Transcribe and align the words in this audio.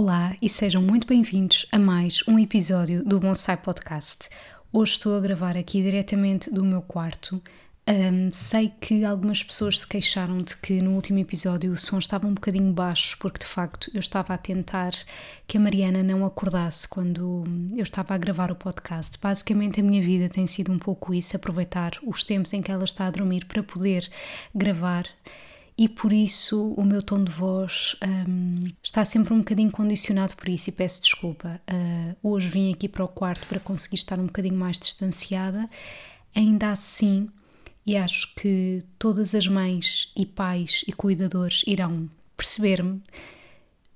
Olá 0.00 0.36
e 0.40 0.48
sejam 0.48 0.80
muito 0.80 1.08
bem-vindos 1.08 1.66
a 1.72 1.76
mais 1.76 2.22
um 2.28 2.38
episódio 2.38 3.04
do 3.04 3.18
Bonsai 3.18 3.56
Podcast. 3.56 4.28
Hoje 4.72 4.92
estou 4.92 5.16
a 5.16 5.20
gravar 5.20 5.56
aqui 5.56 5.82
diretamente 5.82 6.48
do 6.52 6.64
meu 6.64 6.80
quarto. 6.80 7.42
Um, 7.88 8.30
sei 8.30 8.72
que 8.80 9.04
algumas 9.04 9.42
pessoas 9.42 9.80
se 9.80 9.88
queixaram 9.88 10.40
de 10.40 10.56
que 10.56 10.80
no 10.80 10.92
último 10.92 11.18
episódio 11.18 11.72
o 11.72 11.76
som 11.76 11.98
estava 11.98 12.28
um 12.28 12.34
bocadinho 12.34 12.72
baixo, 12.72 13.18
porque 13.18 13.40
de 13.40 13.46
facto 13.46 13.90
eu 13.92 13.98
estava 13.98 14.34
a 14.34 14.38
tentar 14.38 14.92
que 15.48 15.56
a 15.56 15.60
Mariana 15.60 16.00
não 16.00 16.24
acordasse 16.24 16.86
quando 16.86 17.42
eu 17.74 17.82
estava 17.82 18.14
a 18.14 18.18
gravar 18.18 18.52
o 18.52 18.54
podcast. 18.54 19.18
Basicamente, 19.20 19.80
a 19.80 19.82
minha 19.82 20.00
vida 20.00 20.28
tem 20.28 20.46
sido 20.46 20.70
um 20.70 20.78
pouco 20.78 21.12
isso: 21.12 21.34
aproveitar 21.34 21.98
os 22.06 22.22
tempos 22.22 22.52
em 22.52 22.62
que 22.62 22.70
ela 22.70 22.84
está 22.84 23.06
a 23.06 23.10
dormir 23.10 23.46
para 23.46 23.64
poder 23.64 24.08
gravar 24.54 25.06
e 25.78 25.88
por 25.88 26.12
isso 26.12 26.72
o 26.72 26.82
meu 26.82 27.00
tom 27.00 27.22
de 27.22 27.30
voz 27.30 27.96
um, 28.28 28.66
está 28.82 29.04
sempre 29.04 29.32
um 29.32 29.38
bocadinho 29.38 29.70
condicionado 29.70 30.34
por 30.34 30.48
isso 30.48 30.70
e 30.70 30.72
peço 30.72 31.00
desculpa. 31.00 31.60
Uh, 31.70 32.16
hoje 32.20 32.48
vim 32.48 32.72
aqui 32.72 32.88
para 32.88 33.04
o 33.04 33.08
quarto 33.08 33.46
para 33.46 33.60
conseguir 33.60 33.94
estar 33.94 34.18
um 34.18 34.26
bocadinho 34.26 34.56
mais 34.56 34.76
distanciada, 34.76 35.70
ainda 36.34 36.72
assim, 36.72 37.28
e 37.86 37.96
acho 37.96 38.34
que 38.34 38.82
todas 38.98 39.36
as 39.36 39.46
mães 39.46 40.12
e 40.16 40.26
pais 40.26 40.84
e 40.88 40.92
cuidadores 40.92 41.62
irão 41.64 42.10
perceber-me, 42.36 43.00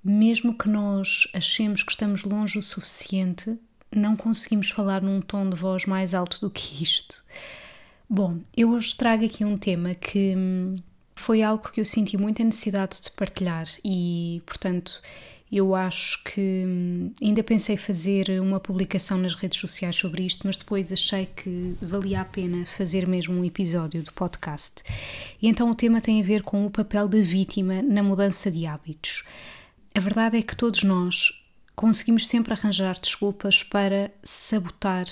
mesmo 0.04 0.56
que 0.56 0.68
nós 0.68 1.28
achemos 1.34 1.82
que 1.82 1.90
estamos 1.90 2.22
longe 2.22 2.58
o 2.58 2.62
suficiente, 2.62 3.58
não 3.90 4.14
conseguimos 4.14 4.70
falar 4.70 5.02
num 5.02 5.20
tom 5.20 5.50
de 5.50 5.56
voz 5.56 5.84
mais 5.84 6.14
alto 6.14 6.40
do 6.40 6.50
que 6.50 6.80
isto. 6.80 7.24
Bom, 8.08 8.38
eu 8.56 8.70
hoje 8.70 8.96
trago 8.96 9.24
aqui 9.24 9.44
um 9.44 9.56
tema 9.56 9.94
que 9.94 10.34
hum, 10.36 10.76
foi 11.22 11.40
algo 11.40 11.70
que 11.70 11.80
eu 11.80 11.84
senti 11.84 12.16
muita 12.16 12.42
necessidade 12.42 13.00
de 13.00 13.10
partilhar 13.12 13.68
e, 13.84 14.42
portanto, 14.44 15.00
eu 15.52 15.72
acho 15.72 16.24
que 16.24 16.64
hum, 16.66 17.12
ainda 17.22 17.44
pensei 17.44 17.76
fazer 17.76 18.40
uma 18.40 18.58
publicação 18.58 19.16
nas 19.18 19.36
redes 19.36 19.60
sociais 19.60 19.94
sobre 19.94 20.24
isto, 20.24 20.44
mas 20.44 20.56
depois 20.56 20.90
achei 20.90 21.26
que 21.26 21.76
valia 21.80 22.22
a 22.22 22.24
pena 22.24 22.66
fazer 22.66 23.06
mesmo 23.06 23.38
um 23.38 23.44
episódio 23.44 24.02
do 24.02 24.12
podcast. 24.12 24.82
E 25.40 25.46
então 25.46 25.70
o 25.70 25.76
tema 25.76 26.00
tem 26.00 26.20
a 26.20 26.24
ver 26.24 26.42
com 26.42 26.66
o 26.66 26.70
papel 26.70 27.06
da 27.06 27.20
vítima 27.20 27.82
na 27.82 28.02
mudança 28.02 28.50
de 28.50 28.66
hábitos. 28.66 29.22
A 29.94 30.00
verdade 30.00 30.38
é 30.38 30.42
que 30.42 30.56
todos 30.56 30.82
nós 30.82 31.46
conseguimos 31.76 32.26
sempre 32.26 32.52
arranjar 32.52 32.98
desculpas 32.98 33.62
para 33.62 34.10
sabotar 34.24 35.06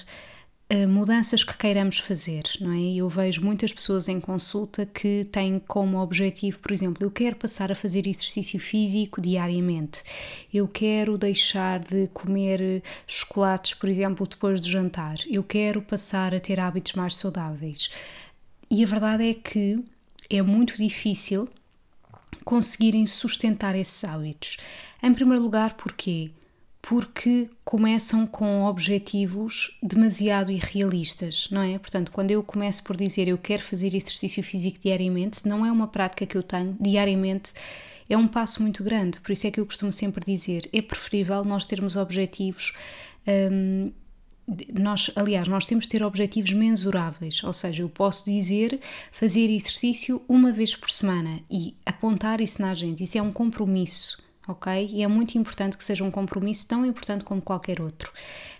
mudanças 0.88 1.42
que 1.42 1.56
queiramos 1.56 1.98
fazer, 1.98 2.44
não 2.60 2.72
é? 2.72 2.94
Eu 2.94 3.08
vejo 3.08 3.44
muitas 3.44 3.72
pessoas 3.72 4.08
em 4.08 4.20
consulta 4.20 4.86
que 4.86 5.24
têm 5.24 5.58
como 5.58 5.98
objetivo, 5.98 6.58
por 6.60 6.70
exemplo, 6.70 7.04
eu 7.04 7.10
quero 7.10 7.34
passar 7.34 7.72
a 7.72 7.74
fazer 7.74 8.06
exercício 8.06 8.60
físico 8.60 9.20
diariamente, 9.20 10.02
eu 10.54 10.68
quero 10.68 11.18
deixar 11.18 11.80
de 11.80 12.06
comer 12.08 12.82
chocolates, 13.06 13.74
por 13.74 13.88
exemplo, 13.88 14.26
depois 14.26 14.60
do 14.60 14.68
jantar, 14.68 15.16
eu 15.28 15.42
quero 15.42 15.82
passar 15.82 16.34
a 16.34 16.40
ter 16.40 16.60
hábitos 16.60 16.92
mais 16.92 17.16
saudáveis. 17.16 17.90
E 18.70 18.84
a 18.84 18.86
verdade 18.86 19.28
é 19.28 19.34
que 19.34 19.84
é 20.28 20.40
muito 20.40 20.76
difícil 20.76 21.48
conseguirem 22.44 23.06
sustentar 23.06 23.74
esses 23.74 24.04
hábitos. 24.04 24.58
Em 25.02 25.12
primeiro 25.12 25.42
lugar, 25.42 25.74
porquê? 25.74 26.30
Porque 26.82 27.48
começam 27.64 28.26
com 28.26 28.64
objetivos 28.64 29.78
demasiado 29.82 30.50
irrealistas, 30.50 31.48
não 31.50 31.62
é? 31.62 31.78
Portanto, 31.78 32.10
quando 32.10 32.30
eu 32.30 32.42
começo 32.42 32.82
por 32.82 32.96
dizer 32.96 33.28
eu 33.28 33.36
quero 33.36 33.62
fazer 33.62 33.94
exercício 33.94 34.42
físico 34.42 34.78
diariamente, 34.82 35.46
não 35.46 35.64
é 35.64 35.70
uma 35.70 35.86
prática 35.86 36.24
que 36.24 36.36
eu 36.36 36.42
tenho 36.42 36.76
diariamente, 36.80 37.52
é 38.08 38.16
um 38.16 38.26
passo 38.26 38.62
muito 38.62 38.82
grande. 38.82 39.20
Por 39.20 39.30
isso 39.30 39.46
é 39.46 39.50
que 39.50 39.60
eu 39.60 39.66
costumo 39.66 39.92
sempre 39.92 40.24
dizer: 40.24 40.68
é 40.72 40.82
preferível 40.82 41.44
nós 41.44 41.66
termos 41.66 41.96
objetivos. 41.96 42.74
Hum, 43.26 43.92
nós, 44.74 45.12
aliás, 45.14 45.46
nós 45.46 45.64
temos 45.64 45.84
de 45.84 45.90
ter 45.90 46.02
objetivos 46.02 46.52
mensuráveis, 46.52 47.44
ou 47.44 47.52
seja, 47.52 47.84
eu 47.84 47.88
posso 47.88 48.24
dizer 48.24 48.80
fazer 49.12 49.48
exercício 49.48 50.20
uma 50.28 50.50
vez 50.50 50.74
por 50.74 50.90
semana 50.90 51.40
e 51.48 51.76
apontar 51.86 52.40
isso 52.40 52.60
na 52.60 52.72
agenda. 52.72 53.00
Isso 53.00 53.16
é 53.16 53.22
um 53.22 53.30
compromisso 53.30 54.18
ok? 54.50 54.90
E 54.92 55.02
é 55.02 55.08
muito 55.08 55.36
importante 55.36 55.76
que 55.76 55.84
seja 55.84 56.04
um 56.04 56.10
compromisso 56.10 56.66
tão 56.66 56.84
importante 56.84 57.24
como 57.24 57.40
qualquer 57.40 57.80
outro. 57.80 58.12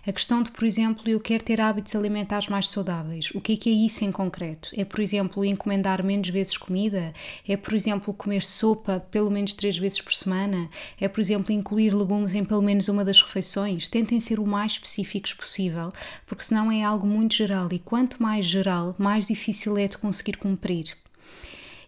A 0.05 0.11
questão 0.11 0.41
de, 0.41 0.49
por 0.49 0.65
exemplo, 0.65 1.07
eu 1.07 1.19
quero 1.19 1.43
ter 1.43 1.61
hábitos 1.61 1.95
alimentares 1.95 2.47
mais 2.47 2.67
saudáveis. 2.67 3.29
O 3.35 3.41
que 3.41 3.53
é 3.53 3.57
que 3.57 3.69
é 3.69 3.73
isso 3.73 4.03
em 4.03 4.11
concreto? 4.11 4.69
É, 4.75 4.83
por 4.83 4.99
exemplo, 4.99 5.45
encomendar 5.45 6.03
menos 6.03 6.27
vezes 6.29 6.57
comida? 6.57 7.13
É, 7.47 7.55
por 7.55 7.75
exemplo, 7.75 8.11
comer 8.11 8.41
sopa 8.41 8.99
pelo 9.11 9.29
menos 9.29 9.53
três 9.53 9.77
vezes 9.77 10.01
por 10.01 10.11
semana? 10.11 10.69
É, 10.99 11.07
por 11.07 11.21
exemplo, 11.21 11.53
incluir 11.53 11.93
legumes 11.93 12.33
em 12.33 12.43
pelo 12.43 12.63
menos 12.63 12.89
uma 12.89 13.05
das 13.05 13.21
refeições? 13.21 13.87
Tentem 13.87 14.19
ser 14.19 14.39
o 14.39 14.47
mais 14.47 14.71
específicos 14.71 15.35
possível, 15.35 15.93
porque 16.25 16.43
senão 16.43 16.71
é 16.71 16.83
algo 16.83 17.05
muito 17.05 17.35
geral 17.35 17.69
e 17.71 17.77
quanto 17.77 18.23
mais 18.23 18.45
geral, 18.45 18.95
mais 18.97 19.27
difícil 19.27 19.77
é 19.77 19.87
de 19.87 19.99
conseguir 19.99 20.37
cumprir. 20.37 21.00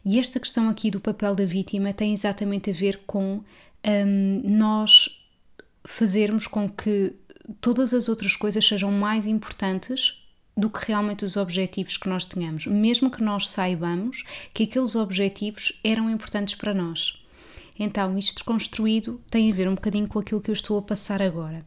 E 0.06 0.20
esta 0.20 0.40
questão 0.40 0.70
aqui 0.70 0.92
do 0.92 1.00
papel 1.00 1.34
da 1.34 1.46
vítima 1.46 1.94
tem 1.94 2.14
exatamente 2.14 2.70
a 2.70 2.74
ver 2.74 3.02
com 3.06 3.42
um, 3.86 4.42
nós 4.44 5.26
fazermos 5.86 6.48
com 6.48 6.70
que 6.70 7.16
todas 7.62 7.94
as 7.94 8.08
outras 8.10 8.36
coisas 8.36 8.66
sejam 8.66 8.92
mais 8.92 9.28
importantes 9.28 10.24
do 10.56 10.70
que 10.70 10.86
realmente 10.88 11.26
os 11.26 11.36
objetivos 11.36 11.98
que 11.98 12.08
nós 12.08 12.26
tenhamos, 12.26 12.68
mesmo 12.68 13.10
que 13.10 13.24
nós 13.24 13.48
saibamos 13.48 14.24
que 14.54 14.64
aqueles 14.64 14.96
objetivos 14.96 15.80
eram 15.84 16.10
importantes 16.10 16.56
para 16.56 16.74
nós. 16.74 17.26
Então, 17.78 18.18
isto 18.18 18.36
desconstruído 18.36 19.20
tem 19.32 19.52
a 19.52 19.56
ver 19.56 19.68
um 19.68 19.74
bocadinho 19.74 20.08
com 20.08 20.20
aquilo 20.20 20.42
que 20.42 20.52
eu 20.52 20.54
estou 20.54 20.78
a 20.78 20.82
passar 20.82 21.22
agora. 21.22 21.66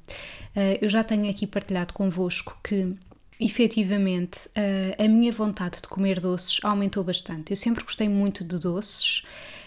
Uh, 0.54 0.78
eu 0.80 0.88
já 0.88 1.02
tenho 1.02 1.28
aqui 1.28 1.46
partilhado 1.48 1.92
convosco 1.92 2.56
que 2.62 2.94
efetivamente 3.41 4.48
uh, 4.48 5.04
a 5.04 5.08
minha 5.08 5.32
vontade 5.32 5.82
de 5.82 5.88
comer 5.88 6.20
doces 6.20 6.58
aumentou 6.62 7.04
bastante. 7.04 7.50
Eu 7.50 7.56
sempre 7.56 7.84
gostei 7.84 8.08
muito 8.08 8.42
de 8.44 8.58
doces. 8.58 9.22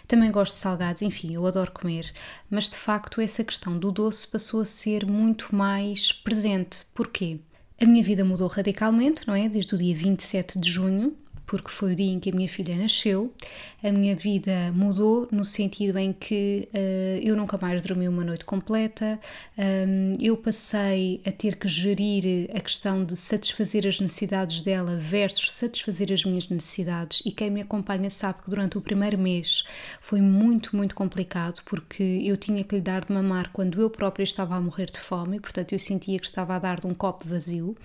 Também 0.07 0.31
gosto 0.31 0.53
de 0.55 0.59
salgados, 0.59 1.03
enfim, 1.03 1.35
eu 1.35 1.45
adoro 1.45 1.71
comer, 1.71 2.11
mas 2.49 2.67
de 2.67 2.75
facto 2.75 3.21
essa 3.21 3.43
questão 3.43 3.77
do 3.77 3.91
doce 3.91 4.27
passou 4.27 4.61
a 4.61 4.65
ser 4.65 5.05
muito 5.05 5.55
mais 5.55 6.11
presente. 6.11 6.79
Porquê? 6.95 7.39
A 7.79 7.85
minha 7.85 8.03
vida 8.03 8.25
mudou 8.25 8.47
radicalmente, 8.47 9.27
não 9.27 9.35
é? 9.35 9.47
Desde 9.47 9.75
o 9.75 9.77
dia 9.77 9.95
27 9.95 10.57
de 10.59 10.67
junho, 10.67 11.15
porque 11.49 11.71
foi 11.71 11.93
o 11.93 11.95
dia 11.95 12.11
em 12.11 12.19
que 12.19 12.29
a 12.29 12.31
minha 12.31 12.47
filha 12.47 12.75
nasceu. 12.75 13.33
A 13.81 13.91
minha 13.91 14.15
vida 14.15 14.71
mudou 14.71 15.27
no 15.31 15.43
sentido 15.43 15.97
em 15.97 16.13
que 16.13 16.69
uh, 16.71 17.19
eu 17.23 17.35
nunca 17.35 17.57
mais 17.57 17.81
dormi 17.81 18.07
uma 18.07 18.23
noite 18.23 18.45
completa, 18.45 19.19
um, 19.57 20.13
eu 20.21 20.37
passei 20.37 21.19
a 21.25 21.31
ter 21.31 21.55
que 21.55 21.67
gerir 21.67 22.51
a 22.53 22.59
questão 22.59 23.03
de 23.03 23.15
satisfazer 23.15 23.87
as 23.87 23.99
necessidades 23.99 24.61
dela 24.61 24.95
versus 24.95 25.51
satisfazer 25.51 26.13
as 26.13 26.23
minhas 26.23 26.47
necessidades. 26.47 27.23
E 27.25 27.31
quem 27.31 27.49
me 27.49 27.61
acompanha 27.61 28.11
sabe 28.11 28.43
que 28.43 28.49
durante 28.51 28.77
o 28.77 28.81
primeiro 28.81 29.17
mês 29.17 29.63
foi 29.99 30.21
muito, 30.21 30.75
muito 30.75 30.93
complicado 30.93 31.63
porque 31.65 32.03
eu 32.03 32.37
tinha 32.37 32.63
que 32.63 32.75
lhe 32.75 32.81
dar 32.81 33.03
de 33.03 33.11
mamar 33.11 33.49
quando 33.51 33.81
eu 33.81 33.89
própria 33.89 34.23
estava 34.23 34.55
a 34.55 34.61
morrer 34.61 34.91
de 34.91 34.99
fome, 34.99 35.39
portanto 35.39 35.73
eu 35.73 35.79
sentia 35.79 36.19
que 36.19 36.25
estava 36.25 36.55
a 36.55 36.59
dar 36.59 36.79
de 36.79 36.85
um 36.85 36.93
copo 36.93 37.27
vazio. 37.27 37.75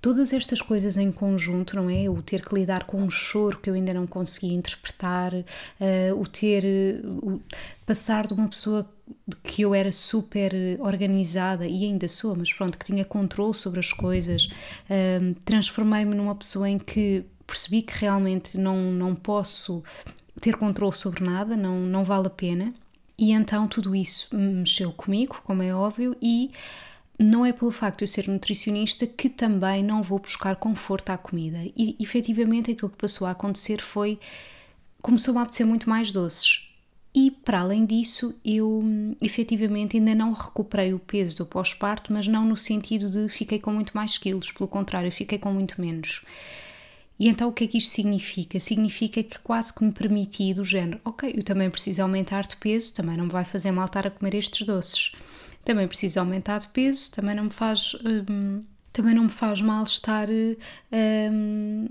Todas 0.00 0.32
estas 0.32 0.62
coisas 0.62 0.96
em 0.96 1.12
conjunto, 1.12 1.76
não 1.76 1.90
é? 1.90 2.08
O 2.08 2.22
ter 2.22 2.44
que 2.44 2.54
lidar 2.54 2.84
com 2.84 3.02
um 3.02 3.10
choro 3.10 3.58
que 3.58 3.68
eu 3.68 3.74
ainda 3.74 3.92
não 3.92 4.06
conseguia 4.06 4.54
interpretar, 4.54 5.34
uh, 5.34 6.20
o 6.20 6.26
ter. 6.26 6.64
Uh, 7.04 7.34
o 7.34 7.42
passar 7.84 8.26
de 8.26 8.34
uma 8.34 8.46
pessoa 8.48 8.88
que 9.42 9.62
eu 9.62 9.74
era 9.74 9.90
super 9.90 10.52
organizada 10.78 11.66
e 11.66 11.84
ainda 11.84 12.06
sou, 12.06 12.36
mas 12.36 12.52
pronto, 12.52 12.78
que 12.78 12.84
tinha 12.84 13.04
controle 13.04 13.52
sobre 13.52 13.80
as 13.80 13.92
coisas, 13.92 14.46
uh, 14.46 15.34
transformei-me 15.44 16.14
numa 16.14 16.36
pessoa 16.36 16.70
em 16.70 16.78
que 16.78 17.24
percebi 17.44 17.82
que 17.82 17.98
realmente 17.98 18.56
não, 18.56 18.92
não 18.92 19.12
posso 19.12 19.82
ter 20.40 20.56
controle 20.56 20.94
sobre 20.94 21.24
nada, 21.24 21.56
não, 21.56 21.80
não 21.80 22.04
vale 22.04 22.28
a 22.28 22.30
pena 22.30 22.72
E 23.18 23.32
então 23.32 23.66
tudo 23.66 23.94
isso 23.94 24.28
mexeu 24.34 24.92
comigo, 24.92 25.42
como 25.44 25.62
é 25.62 25.74
óbvio, 25.74 26.16
e 26.22 26.50
não 27.24 27.44
é 27.44 27.52
pelo 27.52 27.70
facto 27.70 27.98
de 27.98 28.04
eu 28.04 28.08
ser 28.08 28.28
nutricionista 28.28 29.06
que 29.06 29.28
também 29.28 29.82
não 29.84 30.02
vou 30.02 30.18
buscar 30.18 30.56
conforto 30.56 31.10
à 31.10 31.18
comida. 31.18 31.58
E 31.76 31.96
efetivamente 32.00 32.70
aquilo 32.70 32.90
que 32.90 32.96
passou 32.96 33.26
a 33.26 33.32
acontecer 33.32 33.80
foi. 33.80 34.18
começou 35.02 35.36
a 35.38 35.42
apetecer 35.42 35.66
muito 35.66 35.88
mais 35.88 36.10
doces. 36.10 36.70
E 37.14 37.30
para 37.30 37.60
além 37.60 37.84
disso, 37.84 38.34
eu 38.44 38.82
efetivamente 39.20 39.96
ainda 39.96 40.14
não 40.14 40.32
recuperei 40.32 40.94
o 40.94 40.98
peso 40.98 41.38
do 41.38 41.46
pós-parto, 41.46 42.12
mas 42.12 42.28
não 42.28 42.44
no 42.44 42.56
sentido 42.56 43.10
de 43.10 43.28
fiquei 43.28 43.58
com 43.58 43.72
muito 43.72 43.92
mais 43.94 44.16
quilos, 44.16 44.52
pelo 44.52 44.68
contrário, 44.68 45.10
fiquei 45.10 45.36
com 45.36 45.52
muito 45.52 45.80
menos. 45.80 46.24
E 47.18 47.28
então 47.28 47.48
o 47.48 47.52
que 47.52 47.64
é 47.64 47.66
que 47.66 47.78
isto 47.78 47.92
significa? 47.92 48.58
Significa 48.60 49.22
que 49.22 49.38
quase 49.40 49.74
que 49.74 49.84
me 49.84 49.92
permiti 49.92 50.54
do 50.54 50.64
género, 50.64 51.00
ok, 51.04 51.34
eu 51.36 51.42
também 51.42 51.68
preciso 51.68 52.00
aumentar 52.00 52.46
de 52.46 52.56
peso, 52.56 52.94
também 52.94 53.16
não 53.16 53.26
me 53.26 53.32
vai 53.32 53.44
fazer 53.44 53.72
mal 53.72 53.86
estar 53.86 54.06
a 54.06 54.10
comer 54.10 54.36
estes 54.36 54.64
doces. 54.64 55.12
Também 55.64 55.86
preciso 55.86 56.20
aumentar 56.20 56.58
de 56.58 56.68
peso, 56.68 57.10
também 57.12 57.34
não 57.34 57.44
me 57.44 57.50
faz, 57.50 57.94
hum, 58.04 58.60
também 58.92 59.14
não 59.14 59.24
me 59.24 59.28
faz 59.28 59.60
mal 59.60 59.84
estar 59.84 60.28
hum, 60.28 61.86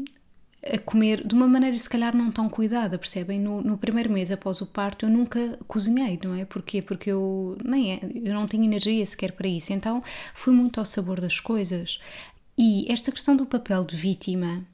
a 0.66 0.77
comer 0.80 1.25
de 1.25 1.33
uma 1.33 1.48
maneira 1.48 1.77
se 1.77 1.89
calhar 1.89 2.16
não 2.16 2.31
tão 2.31 2.50
cuidada, 2.50 2.98
percebem? 2.98 3.39
No, 3.39 3.62
no, 3.62 3.77
primeiro 3.77 4.12
mês 4.12 4.31
após 4.31 4.62
o 4.62 4.68
parto 4.68 5.06
eu 5.06 5.10
nunca 5.10 5.57
cozinhei, 5.68 6.19
não 6.24 6.36
é? 6.36 6.45
Porquê? 6.45 6.81
Porque 6.81 7.12
eu 7.12 7.57
nem 7.63 7.94
é, 7.94 8.00
eu 8.24 8.33
não 8.33 8.45
tinha 8.45 8.66
energia 8.66 9.06
sequer 9.06 9.31
para 9.31 9.48
isso, 9.48 9.71
então 9.71 10.04
fui 10.33 10.54
muito 10.54 10.80
ao 10.80 10.86
sabor 10.86 11.21
das 11.21 11.39
coisas. 11.39 12.00
E 12.57 12.92
esta 12.92 13.12
questão 13.12 13.36
do 13.36 13.45
papel 13.45 13.83
de 13.86 13.95
vítima 13.95 14.66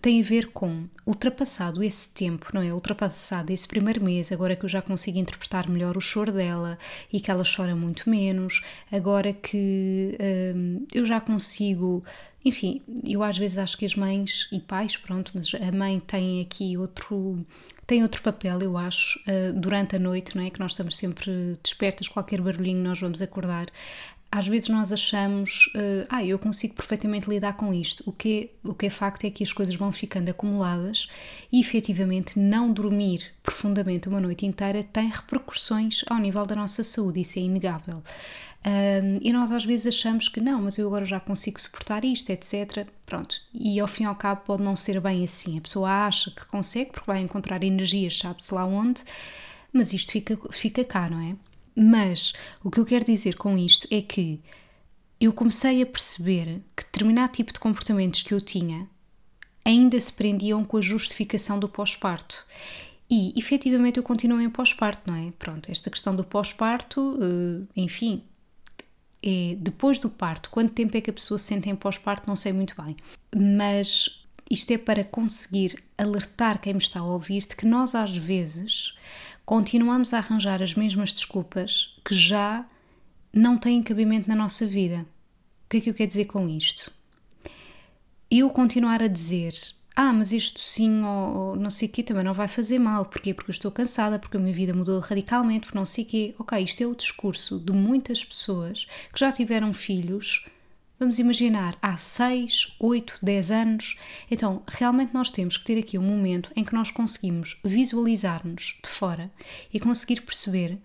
tem 0.00 0.20
a 0.20 0.24
ver 0.24 0.48
com 0.50 0.86
ultrapassado 1.06 1.82
esse 1.82 2.08
tempo, 2.08 2.50
não 2.52 2.60
é? 2.60 2.72
Ultrapassado 2.72 3.52
esse 3.52 3.66
primeiro 3.66 4.02
mês, 4.02 4.30
agora 4.32 4.56
que 4.56 4.64
eu 4.64 4.68
já 4.68 4.82
consigo 4.82 5.18
interpretar 5.18 5.68
melhor 5.68 5.96
o 5.96 6.00
choro 6.00 6.32
dela 6.32 6.78
e 7.12 7.20
que 7.20 7.30
ela 7.30 7.44
chora 7.44 7.74
muito 7.74 8.10
menos, 8.10 8.62
agora 8.90 9.32
que 9.32 10.18
hum, 10.54 10.86
eu 10.92 11.04
já 11.04 11.20
consigo. 11.20 12.04
Enfim, 12.44 12.82
eu 13.02 13.22
às 13.22 13.38
vezes 13.38 13.56
acho 13.56 13.78
que 13.78 13.86
as 13.86 13.94
mães 13.94 14.48
e 14.52 14.60
pais, 14.60 14.96
pronto, 14.96 15.32
mas 15.34 15.54
a 15.54 15.72
mãe 15.74 15.98
tem 16.00 16.42
aqui 16.42 16.76
outro 16.76 17.44
tem 17.86 18.02
outro 18.02 18.22
papel, 18.22 18.60
eu 18.60 18.78
acho, 18.78 19.18
uh, 19.20 19.52
durante 19.52 19.96
a 19.96 19.98
noite, 19.98 20.34
não 20.36 20.42
é? 20.42 20.50
Que 20.50 20.58
nós 20.58 20.72
estamos 20.72 20.96
sempre 20.96 21.58
despertas, 21.62 22.08
qualquer 22.08 22.40
barulhinho 22.40 22.82
nós 22.82 22.98
vamos 22.98 23.20
acordar 23.20 23.66
às 24.34 24.48
vezes 24.48 24.68
nós 24.68 24.90
achamos, 24.92 25.70
uh, 25.76 26.06
ah, 26.08 26.24
eu 26.24 26.36
consigo 26.40 26.74
perfeitamente 26.74 27.30
lidar 27.30 27.52
com 27.52 27.72
isto. 27.72 28.02
O 28.04 28.10
que, 28.10 28.50
é, 28.64 28.68
o 28.68 28.74
que 28.74 28.86
é 28.86 28.90
facto 28.90 29.24
é 29.24 29.30
que 29.30 29.44
as 29.44 29.52
coisas 29.52 29.76
vão 29.76 29.92
ficando 29.92 30.28
acumuladas 30.28 31.06
e 31.52 31.60
efetivamente 31.60 32.36
não 32.36 32.72
dormir 32.72 33.30
profundamente 33.44 34.08
uma 34.08 34.20
noite 34.20 34.44
inteira 34.44 34.82
tem 34.82 35.08
repercussões 35.08 36.02
ao 36.08 36.18
nível 36.18 36.44
da 36.44 36.56
nossa 36.56 36.82
saúde, 36.82 37.20
isso 37.20 37.38
é 37.38 37.42
inegável. 37.42 38.02
E 39.20 39.32
nós 39.32 39.52
às 39.52 39.64
vezes 39.64 39.86
achamos 39.86 40.28
que 40.28 40.40
não, 40.40 40.62
mas 40.62 40.78
eu 40.78 40.88
agora 40.88 41.04
já 41.04 41.20
consigo 41.20 41.60
suportar 41.60 42.04
isto, 42.04 42.30
etc. 42.30 42.88
Pronto, 43.06 43.36
e 43.52 43.78
ao 43.78 43.86
fim 43.86 44.02
e 44.02 44.06
ao 44.06 44.16
cabo 44.16 44.40
pode 44.44 44.64
não 44.64 44.74
ser 44.74 45.00
bem 45.00 45.22
assim. 45.22 45.58
A 45.58 45.60
pessoa 45.60 46.06
acha 46.06 46.32
que 46.32 46.44
consegue 46.46 46.90
porque 46.90 47.06
vai 47.06 47.20
encontrar 47.20 47.62
energias, 47.62 48.18
sabe-se 48.18 48.52
lá 48.52 48.64
onde, 48.64 49.00
mas 49.72 49.92
isto 49.92 50.10
fica, 50.10 50.36
fica 50.50 50.82
cá, 50.82 51.08
não 51.08 51.20
é? 51.20 51.36
Mas 51.76 52.32
o 52.62 52.70
que 52.70 52.78
eu 52.78 52.84
quero 52.84 53.04
dizer 53.04 53.36
com 53.36 53.58
isto 53.58 53.88
é 53.90 54.00
que 54.00 54.40
eu 55.20 55.32
comecei 55.32 55.82
a 55.82 55.86
perceber 55.86 56.62
que 56.76 56.84
determinado 56.84 57.32
tipo 57.32 57.52
de 57.52 57.58
comportamentos 57.58 58.22
que 58.22 58.34
eu 58.34 58.40
tinha 58.40 58.88
ainda 59.64 59.98
se 59.98 60.12
prendiam 60.12 60.64
com 60.64 60.76
a 60.76 60.82
justificação 60.82 61.58
do 61.58 61.68
pós-parto. 61.68 62.46
E 63.10 63.32
efetivamente 63.36 63.96
eu 63.96 64.02
continuo 64.02 64.40
em 64.40 64.50
pós-parto, 64.50 65.10
não 65.10 65.16
é? 65.16 65.32
Pronto, 65.38 65.70
esta 65.70 65.90
questão 65.90 66.14
do 66.14 66.24
pós-parto, 66.24 67.18
eh, 67.20 67.66
enfim, 67.76 68.22
é 69.22 69.56
depois 69.58 69.98
do 69.98 70.10
parto, 70.10 70.50
quanto 70.50 70.72
tempo 70.74 70.96
é 70.96 71.00
que 71.00 71.10
a 71.10 71.12
pessoa 71.12 71.38
se 71.38 71.46
sente 71.46 71.68
em 71.68 71.74
pós-parto, 71.74 72.28
não 72.28 72.36
sei 72.36 72.52
muito 72.52 72.74
bem. 72.82 72.96
Mas 73.34 74.26
isto 74.50 74.70
é 74.72 74.78
para 74.78 75.02
conseguir 75.02 75.82
alertar 75.96 76.60
quem 76.60 76.74
me 76.74 76.78
está 76.78 77.00
a 77.00 77.04
ouvir 77.04 77.40
de 77.40 77.56
que 77.56 77.64
nós 77.64 77.94
às 77.94 78.16
vezes 78.16 78.98
continuamos 79.44 80.14
a 80.14 80.18
arranjar 80.18 80.62
as 80.62 80.74
mesmas 80.74 81.12
desculpas 81.12 81.96
que 82.04 82.14
já 82.14 82.64
não 83.32 83.58
têm 83.58 83.82
cabimento 83.82 84.28
na 84.28 84.36
nossa 84.36 84.66
vida. 84.66 85.06
O 85.66 85.68
que 85.70 85.78
é 85.78 85.80
que 85.80 85.90
eu 85.90 85.94
quero 85.94 86.08
dizer 86.08 86.26
com 86.26 86.48
isto? 86.48 86.90
Eu 88.30 88.48
continuar 88.50 89.02
a 89.02 89.08
dizer, 89.08 89.52
ah, 89.96 90.12
mas 90.12 90.32
isto 90.32 90.58
sim 90.58 91.02
ou, 91.02 91.36
ou 91.36 91.56
não 91.56 91.70
sei 91.70 91.88
o 91.88 91.90
quê 91.90 92.02
também 92.02 92.24
não 92.24 92.34
vai 92.34 92.48
fazer 92.48 92.78
mal. 92.78 93.04
Porquê? 93.04 93.34
Porque 93.34 93.50
eu 93.50 93.54
estou 93.54 93.70
cansada, 93.70 94.18
porque 94.18 94.36
a 94.36 94.40
minha 94.40 94.54
vida 94.54 94.72
mudou 94.72 94.98
radicalmente, 95.00 95.66
porque 95.66 95.78
não 95.78 95.84
sei 95.84 96.04
o 96.04 96.06
quê. 96.06 96.34
Ok, 96.38 96.58
isto 96.58 96.82
é 96.82 96.86
o 96.86 96.94
discurso 96.94 97.58
de 97.58 97.72
muitas 97.72 98.24
pessoas 98.24 98.86
que 99.12 99.20
já 99.20 99.30
tiveram 99.30 99.72
filhos 99.72 100.48
Vamos 100.98 101.18
imaginar, 101.18 101.76
há 101.82 101.96
6, 101.96 102.76
8, 102.78 103.18
10 103.20 103.50
anos. 103.50 103.98
Então, 104.30 104.62
realmente 104.66 105.12
nós 105.12 105.30
temos 105.30 105.56
que 105.56 105.64
ter 105.64 105.78
aqui 105.78 105.98
um 105.98 106.02
momento 106.02 106.50
em 106.54 106.64
que 106.64 106.72
nós 106.72 106.90
conseguimos 106.90 107.60
visualizar-nos 107.64 108.78
de 108.82 108.88
fora 108.88 109.30
e 109.72 109.80
conseguir 109.80 110.20
perceber 110.20 110.78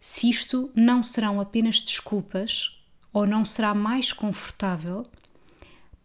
se 0.00 0.28
isto 0.28 0.68
não 0.74 1.00
serão 1.00 1.40
apenas 1.40 1.80
desculpas 1.80 2.82
ou 3.12 3.24
não 3.24 3.44
será 3.44 3.72
mais 3.72 4.12
confortável 4.12 5.06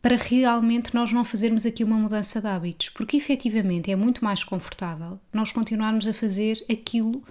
para 0.04 0.16
realmente 0.16 0.94
nós 0.94 1.12
não 1.12 1.26
fazermos 1.26 1.66
aqui 1.66 1.84
uma 1.84 1.98
mudança 1.98 2.40
de 2.40 2.48
hábitos, 2.48 2.90
porque 2.90 3.18
efetivamente 3.18 3.92
é 3.92 3.96
muito 3.96 4.24
mais 4.24 4.44
confortável 4.44 5.20
nós 5.34 5.52
continuarmos 5.52 6.06
a 6.06 6.14
fazer 6.14 6.64
aquilo 6.70 7.24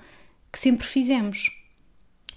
que 0.53 0.59
sempre 0.59 0.87
fizemos 0.87 1.65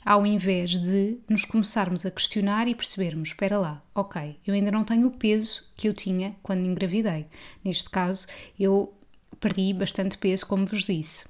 ao 0.06 0.26
invés 0.26 0.78
de 0.78 1.18
nos 1.30 1.46
começarmos 1.46 2.06
a 2.06 2.12
questionar 2.12 2.68
e 2.68 2.76
percebermos: 2.76 3.30
espera 3.30 3.58
lá, 3.58 3.84
ok, 3.94 4.38
eu 4.46 4.54
ainda 4.54 4.72
não 4.72 4.84
tenho 4.84 5.08
o 5.08 5.12
peso 5.12 5.66
que 5.76 5.88
eu 5.88 5.94
tinha 5.94 6.36
quando 6.42 6.66
engravidei. 6.66 7.28
Neste 7.64 7.90
caso, 7.90 8.28
eu 8.60 8.94
perdi 9.40 9.74
bastante 9.74 10.18
peso, 10.18 10.46
como 10.46 10.66
vos 10.66 10.86
disse. 10.86 11.28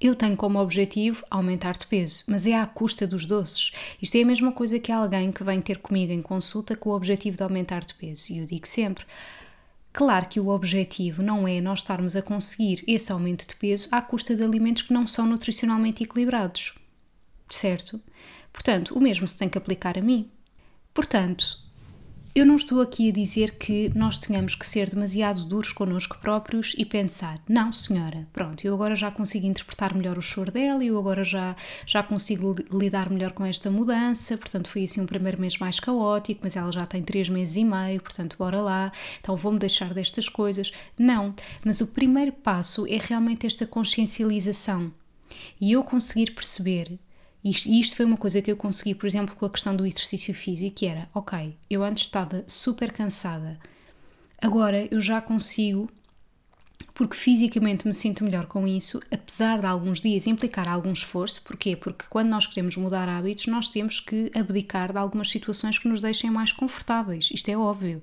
Eu 0.00 0.14
tenho 0.16 0.36
como 0.36 0.58
objetivo 0.58 1.24
aumentar 1.30 1.76
de 1.76 1.86
peso, 1.86 2.24
mas 2.26 2.44
é 2.44 2.54
à 2.54 2.66
custa 2.66 3.06
dos 3.06 3.24
doces. 3.24 3.72
Isto 4.02 4.16
é 4.16 4.22
a 4.22 4.26
mesma 4.26 4.52
coisa 4.52 4.80
que 4.80 4.90
alguém 4.90 5.30
que 5.30 5.44
vem 5.44 5.62
ter 5.62 5.78
comigo 5.78 6.12
em 6.12 6.20
consulta 6.20 6.76
com 6.76 6.90
o 6.90 6.94
objetivo 6.94 7.36
de 7.36 7.42
aumentar 7.42 7.84
de 7.84 7.94
peso. 7.94 8.32
E 8.32 8.38
eu 8.38 8.46
digo 8.46 8.66
sempre: 8.66 9.04
Claro 9.92 10.26
que 10.26 10.40
o 10.40 10.48
objetivo 10.48 11.22
não 11.22 11.46
é 11.46 11.60
nós 11.60 11.78
estarmos 11.78 12.16
a 12.16 12.22
conseguir 12.22 12.82
esse 12.86 13.12
aumento 13.12 13.46
de 13.46 13.54
peso 13.54 13.88
à 13.92 14.02
custa 14.02 14.34
de 14.34 14.42
alimentos 14.42 14.82
que 14.82 14.92
não 14.92 15.06
são 15.06 15.24
nutricionalmente 15.24 16.02
equilibrados 16.02 16.74
certo? 17.48 18.00
Portanto, 18.52 18.94
o 18.94 19.00
mesmo 19.00 19.26
se 19.28 19.38
tem 19.38 19.48
que 19.48 19.58
aplicar 19.58 19.98
a 19.98 20.02
mim. 20.02 20.30
Portanto, 20.92 21.66
eu 22.36 22.44
não 22.44 22.56
estou 22.56 22.82
aqui 22.82 23.08
a 23.08 23.12
dizer 23.12 23.52
que 23.52 23.90
nós 23.94 24.18
tenhamos 24.18 24.54
que 24.54 24.66
ser 24.66 24.90
demasiado 24.90 25.46
duros 25.46 25.72
connosco 25.72 26.18
próprios 26.20 26.74
e 26.76 26.84
pensar, 26.84 27.40
não, 27.48 27.72
senhora, 27.72 28.28
pronto, 28.30 28.62
eu 28.62 28.74
agora 28.74 28.94
já 28.94 29.10
consigo 29.10 29.46
interpretar 29.46 29.94
melhor 29.94 30.18
o 30.18 30.20
choro 30.20 30.52
dela, 30.52 30.84
eu 30.84 30.98
agora 30.98 31.24
já, 31.24 31.56
já 31.86 32.02
consigo 32.02 32.54
lidar 32.70 33.08
melhor 33.08 33.32
com 33.32 33.42
esta 33.42 33.70
mudança, 33.70 34.36
portanto 34.36 34.68
foi 34.68 34.84
assim 34.84 35.00
um 35.00 35.06
primeiro 35.06 35.40
mês 35.40 35.56
mais 35.56 35.80
caótico, 35.80 36.42
mas 36.44 36.56
ela 36.56 36.70
já 36.70 36.84
tem 36.84 37.02
três 37.02 37.30
meses 37.30 37.56
e 37.56 37.64
meio, 37.64 38.02
portanto 38.02 38.36
bora 38.38 38.60
lá, 38.60 38.92
então 39.18 39.34
vou-me 39.34 39.58
deixar 39.58 39.94
destas 39.94 40.28
coisas. 40.28 40.70
Não, 40.98 41.34
mas 41.64 41.80
o 41.80 41.86
primeiro 41.86 42.32
passo 42.32 42.86
é 42.86 42.98
realmente 43.00 43.46
esta 43.46 43.66
consciencialização 43.66 44.92
e 45.58 45.72
eu 45.72 45.82
conseguir 45.82 46.32
perceber 46.32 46.98
e 47.66 47.80
isto 47.80 47.96
foi 47.96 48.04
uma 48.04 48.16
coisa 48.16 48.42
que 48.42 48.50
eu 48.50 48.56
consegui, 48.56 48.94
por 48.94 49.06
exemplo, 49.06 49.36
com 49.36 49.46
a 49.46 49.50
questão 49.50 49.76
do 49.76 49.86
exercício 49.86 50.34
físico, 50.34 50.76
que 50.76 50.86
era, 50.86 51.08
ok, 51.14 51.56
eu 51.70 51.84
antes 51.84 52.02
estava 52.02 52.44
super 52.46 52.92
cansada, 52.92 53.58
agora 54.40 54.88
eu 54.90 55.00
já 55.00 55.20
consigo, 55.20 55.88
porque 56.92 57.14
fisicamente 57.14 57.86
me 57.86 57.94
sinto 57.94 58.24
melhor 58.24 58.46
com 58.46 58.66
isso, 58.66 58.98
apesar 59.12 59.60
de 59.60 59.66
alguns 59.66 60.00
dias 60.00 60.26
implicar 60.26 60.66
algum 60.66 60.92
esforço, 60.92 61.42
porquê? 61.42 61.76
Porque 61.76 62.06
quando 62.10 62.28
nós 62.28 62.46
queremos 62.46 62.76
mudar 62.76 63.08
hábitos, 63.08 63.46
nós 63.46 63.68
temos 63.68 64.00
que 64.00 64.30
abdicar 64.34 64.92
de 64.92 64.98
algumas 64.98 65.30
situações 65.30 65.78
que 65.78 65.88
nos 65.88 66.00
deixem 66.00 66.30
mais 66.30 66.50
confortáveis, 66.50 67.30
isto 67.32 67.48
é 67.48 67.56
óbvio 67.56 68.02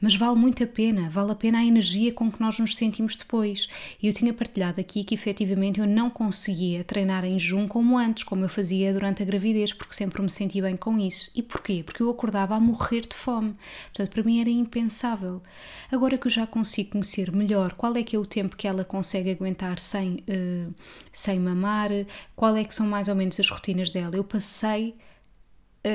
mas 0.00 0.14
vale 0.14 0.36
muito 0.36 0.62
a 0.62 0.66
pena, 0.66 1.08
vale 1.08 1.32
a 1.32 1.34
pena 1.34 1.58
a 1.58 1.64
energia 1.64 2.12
com 2.12 2.30
que 2.30 2.40
nós 2.40 2.58
nos 2.58 2.74
sentimos 2.74 3.16
depois. 3.16 3.68
E 4.02 4.06
eu 4.06 4.12
tinha 4.12 4.32
partilhado 4.32 4.80
aqui 4.80 5.04
que 5.04 5.14
efetivamente 5.14 5.80
eu 5.80 5.86
não 5.86 6.10
conseguia 6.10 6.84
treinar 6.84 7.24
em 7.24 7.38
junho 7.38 7.68
como 7.68 7.96
antes, 7.98 8.24
como 8.24 8.44
eu 8.44 8.48
fazia 8.48 8.92
durante 8.92 9.22
a 9.22 9.26
gravidez, 9.26 9.72
porque 9.72 9.94
sempre 9.94 10.22
me 10.22 10.30
senti 10.30 10.60
bem 10.60 10.76
com 10.76 10.98
isso. 10.98 11.30
E 11.34 11.42
porquê? 11.42 11.82
Porque 11.84 12.02
eu 12.02 12.10
acordava 12.10 12.54
a 12.54 12.60
morrer 12.60 13.02
de 13.02 13.14
fome. 13.14 13.54
Portanto, 13.86 14.10
para 14.10 14.22
mim 14.22 14.40
era 14.40 14.50
impensável. 14.50 15.42
Agora 15.90 16.18
que 16.18 16.26
eu 16.26 16.30
já 16.30 16.46
consigo 16.46 16.90
conhecer 16.90 17.32
melhor 17.32 17.72
qual 17.74 17.96
é 17.96 18.02
que 18.02 18.16
é 18.16 18.18
o 18.18 18.26
tempo 18.26 18.56
que 18.56 18.68
ela 18.68 18.84
consegue 18.84 19.30
aguentar 19.30 19.78
sem, 19.78 20.24
uh, 20.28 20.74
sem 21.12 21.38
mamar, 21.38 21.90
qual 22.34 22.56
é 22.56 22.64
que 22.64 22.74
são 22.74 22.86
mais 22.86 23.08
ou 23.08 23.14
menos 23.14 23.38
as 23.38 23.48
rotinas 23.48 23.90
dela, 23.90 24.16
eu 24.16 24.24
passei 24.24 24.94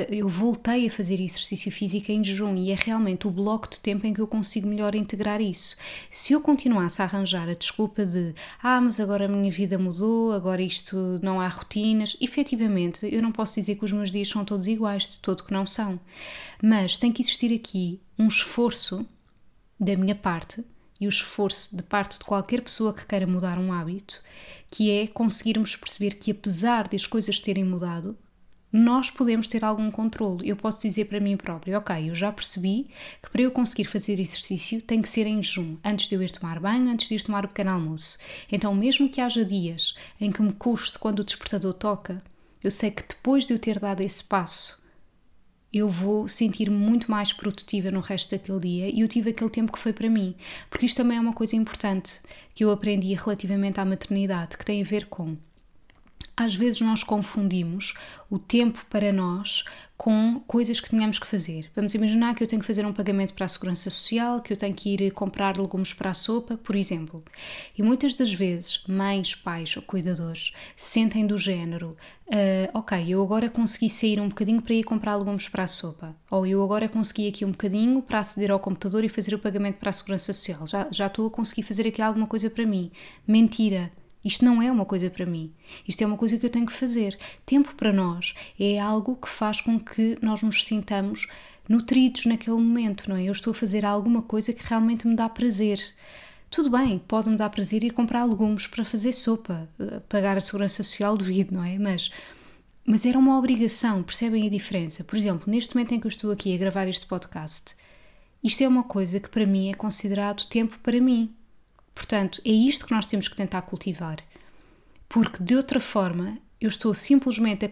eu 0.08 0.28
voltei 0.28 0.86
a 0.86 0.90
fazer 0.90 1.20
exercício 1.20 1.70
físico 1.72 2.12
em 2.12 2.22
jejum 2.22 2.54
e 2.54 2.70
é 2.70 2.76
realmente 2.76 3.26
o 3.26 3.30
bloco 3.30 3.68
de 3.68 3.80
tempo 3.80 4.06
em 4.06 4.14
que 4.14 4.20
eu 4.20 4.26
consigo 4.26 4.68
melhor 4.68 4.94
integrar 4.94 5.40
isso. 5.40 5.76
Se 6.10 6.32
eu 6.32 6.40
continuasse 6.40 7.02
a 7.02 7.06
arranjar 7.06 7.48
a 7.48 7.54
desculpa 7.54 8.06
de 8.06 8.32
ah, 8.62 8.80
mas 8.80 9.00
agora 9.00 9.24
a 9.24 9.28
minha 9.28 9.50
vida 9.50 9.76
mudou, 9.76 10.32
agora 10.32 10.62
isto 10.62 11.18
não 11.22 11.40
há 11.40 11.48
rotinas, 11.48 12.16
efetivamente 12.20 13.08
eu 13.12 13.20
não 13.20 13.32
posso 13.32 13.56
dizer 13.58 13.74
que 13.74 13.84
os 13.84 13.90
meus 13.90 14.12
dias 14.12 14.28
são 14.28 14.44
todos 14.44 14.68
iguais, 14.68 15.08
de 15.08 15.18
todo 15.18 15.42
que 15.42 15.52
não 15.52 15.66
são. 15.66 15.98
Mas 16.62 16.96
tem 16.96 17.10
que 17.10 17.20
existir 17.22 17.52
aqui 17.52 18.00
um 18.16 18.28
esforço 18.28 19.04
da 19.78 19.96
minha 19.96 20.14
parte 20.14 20.64
e 21.00 21.06
o 21.06 21.08
esforço 21.08 21.76
de 21.76 21.82
parte 21.82 22.18
de 22.18 22.24
qualquer 22.24 22.60
pessoa 22.60 22.94
que 22.94 23.06
queira 23.06 23.26
mudar 23.26 23.58
um 23.58 23.72
hábito, 23.72 24.22
que 24.70 24.90
é 24.90 25.06
conseguirmos 25.08 25.74
perceber 25.74 26.14
que 26.14 26.30
apesar 26.30 26.86
de 26.86 26.94
as 26.94 27.06
coisas 27.06 27.40
terem 27.40 27.64
mudado, 27.64 28.16
nós 28.72 29.10
podemos 29.10 29.48
ter 29.48 29.64
algum 29.64 29.90
controle. 29.90 30.48
Eu 30.48 30.56
posso 30.56 30.82
dizer 30.82 31.06
para 31.06 31.20
mim 31.20 31.36
próprio, 31.36 31.78
ok, 31.78 32.08
eu 32.08 32.14
já 32.14 32.30
percebi 32.30 32.88
que 33.22 33.30
para 33.30 33.42
eu 33.42 33.50
conseguir 33.50 33.84
fazer 33.84 34.12
exercício 34.12 34.80
tem 34.82 35.02
que 35.02 35.08
ser 35.08 35.26
em 35.26 35.42
jejum, 35.42 35.76
antes 35.84 36.08
de 36.08 36.14
eu 36.14 36.22
ir 36.22 36.30
tomar 36.30 36.60
banho, 36.60 36.88
antes 36.88 37.08
de 37.08 37.16
ir 37.16 37.22
tomar 37.22 37.44
o 37.44 37.48
pequeno 37.48 37.72
almoço. 37.72 38.18
Então, 38.50 38.74
mesmo 38.74 39.08
que 39.08 39.20
haja 39.20 39.44
dias 39.44 39.94
em 40.20 40.30
que 40.30 40.42
me 40.42 40.52
custe 40.52 40.98
quando 40.98 41.20
o 41.20 41.24
despertador 41.24 41.74
toca, 41.74 42.22
eu 42.62 42.70
sei 42.70 42.90
que 42.90 43.02
depois 43.02 43.46
de 43.46 43.54
eu 43.54 43.58
ter 43.58 43.78
dado 43.78 44.02
esse 44.02 44.22
passo, 44.22 44.80
eu 45.72 45.88
vou 45.88 46.26
sentir-me 46.26 46.76
muito 46.76 47.10
mais 47.10 47.32
produtiva 47.32 47.90
no 47.90 48.00
resto 48.00 48.32
daquele 48.32 48.58
dia 48.60 48.88
e 48.88 49.00
eu 49.00 49.08
tive 49.08 49.30
aquele 49.30 49.50
tempo 49.50 49.72
que 49.72 49.78
foi 49.78 49.92
para 49.92 50.10
mim. 50.10 50.34
Porque 50.68 50.84
isto 50.84 50.96
também 50.96 51.16
é 51.16 51.20
uma 51.20 51.32
coisa 51.32 51.54
importante 51.54 52.20
que 52.54 52.64
eu 52.64 52.70
aprendi 52.70 53.14
relativamente 53.14 53.78
à 53.78 53.84
maternidade, 53.84 54.56
que 54.56 54.64
tem 54.64 54.82
a 54.82 54.84
ver 54.84 55.06
com 55.06 55.36
às 56.36 56.54
vezes 56.54 56.80
nós 56.80 57.02
confundimos 57.02 57.94
o 58.30 58.38
tempo 58.38 58.84
para 58.88 59.12
nós 59.12 59.64
com 60.00 60.40
coisas 60.46 60.80
que 60.80 60.88
tínhamos 60.88 61.18
que 61.18 61.26
fazer. 61.26 61.70
Vamos 61.76 61.94
imaginar 61.94 62.34
que 62.34 62.42
eu 62.42 62.46
tenho 62.46 62.60
que 62.60 62.66
fazer 62.66 62.86
um 62.86 62.92
pagamento 62.92 63.34
para 63.34 63.44
a 63.44 63.48
Segurança 63.48 63.90
Social, 63.90 64.40
que 64.40 64.50
eu 64.50 64.56
tenho 64.56 64.74
que 64.74 64.94
ir 64.94 65.10
comprar 65.10 65.58
legumes 65.58 65.92
para 65.92 66.08
a 66.08 66.14
sopa, 66.14 66.56
por 66.56 66.74
exemplo. 66.74 67.22
E 67.76 67.82
muitas 67.82 68.14
das 68.14 68.32
vezes, 68.32 68.86
mães, 68.86 69.34
pais 69.34 69.76
ou 69.76 69.82
cuidadores 69.82 70.54
sentem 70.74 71.26
do 71.26 71.36
género: 71.36 71.98
uh, 72.28 72.78
ok, 72.78 73.04
eu 73.10 73.22
agora 73.22 73.50
consegui 73.50 73.90
sair 73.90 74.18
um 74.18 74.28
bocadinho 74.28 74.62
para 74.62 74.72
ir 74.72 74.84
comprar 74.84 75.16
legumes 75.16 75.48
para 75.48 75.64
a 75.64 75.66
sopa, 75.66 76.16
ou 76.30 76.46
eu 76.46 76.64
agora 76.64 76.88
consegui 76.88 77.28
aqui 77.28 77.44
um 77.44 77.50
bocadinho 77.50 78.00
para 78.00 78.20
aceder 78.20 78.50
ao 78.50 78.58
computador 78.58 79.04
e 79.04 79.08
fazer 79.10 79.34
o 79.34 79.38
pagamento 79.38 79.76
para 79.76 79.90
a 79.90 79.92
Segurança 79.92 80.32
Social. 80.32 80.66
Já, 80.66 80.88
já 80.90 81.08
estou 81.08 81.26
a 81.26 81.30
conseguir 81.30 81.62
fazer 81.62 81.86
aqui 81.86 82.00
alguma 82.00 82.26
coisa 82.26 82.48
para 82.48 82.64
mim. 82.64 82.90
Mentira! 83.28 83.92
Isto 84.24 84.44
não 84.44 84.60
é 84.60 84.70
uma 84.70 84.84
coisa 84.84 85.08
para 85.08 85.24
mim. 85.24 85.52
Isto 85.88 86.02
é 86.02 86.06
uma 86.06 86.16
coisa 86.16 86.38
que 86.38 86.44
eu 86.44 86.50
tenho 86.50 86.66
que 86.66 86.72
fazer. 86.72 87.18
Tempo 87.46 87.74
para 87.74 87.92
nós 87.92 88.34
é 88.58 88.78
algo 88.78 89.16
que 89.16 89.28
faz 89.28 89.60
com 89.60 89.80
que 89.80 90.18
nós 90.20 90.42
nos 90.42 90.64
sintamos 90.64 91.26
nutridos 91.68 92.26
naquele 92.26 92.56
momento, 92.56 93.08
não 93.08 93.16
é? 93.16 93.24
Eu 93.24 93.32
estou 93.32 93.52
a 93.52 93.54
fazer 93.54 93.84
alguma 93.84 94.22
coisa 94.22 94.52
que 94.52 94.66
realmente 94.66 95.06
me 95.06 95.14
dá 95.14 95.28
prazer. 95.28 95.80
Tudo 96.50 96.68
bem, 96.68 96.98
pode-me 96.98 97.36
dar 97.36 97.48
prazer 97.48 97.84
ir 97.84 97.92
comprar 97.92 98.24
legumes 98.24 98.66
para 98.66 98.84
fazer 98.84 99.12
sopa, 99.12 99.68
eh, 99.78 100.00
pagar 100.08 100.36
a 100.36 100.40
segurança 100.40 100.82
social, 100.82 101.16
devido, 101.16 101.52
não 101.52 101.62
é? 101.62 101.78
Mas, 101.78 102.10
mas 102.84 103.06
era 103.06 103.16
uma 103.16 103.38
obrigação, 103.38 104.02
percebem 104.02 104.48
a 104.48 104.50
diferença? 104.50 105.04
Por 105.04 105.16
exemplo, 105.16 105.50
neste 105.50 105.76
momento 105.76 105.94
em 105.94 106.00
que 106.00 106.08
eu 106.08 106.10
estou 106.10 106.32
aqui 106.32 106.52
a 106.52 106.58
gravar 106.58 106.88
este 106.88 107.06
podcast, 107.06 107.76
isto 108.42 108.64
é 108.64 108.68
uma 108.68 108.82
coisa 108.82 109.20
que 109.20 109.28
para 109.28 109.46
mim 109.46 109.70
é 109.70 109.74
considerado 109.74 110.44
tempo 110.46 110.76
para 110.82 111.00
mim, 111.00 111.32
Portanto, 112.00 112.40
é 112.46 112.50
isto 112.50 112.86
que 112.86 112.94
nós 112.94 113.04
temos 113.04 113.28
que 113.28 113.36
tentar 113.36 113.60
cultivar. 113.60 114.16
Porque 115.06 115.44
de 115.44 115.54
outra 115.54 115.78
forma, 115.78 116.38
eu 116.58 116.68
estou 116.68 116.94
simplesmente 116.94 117.66
a, 117.66 117.70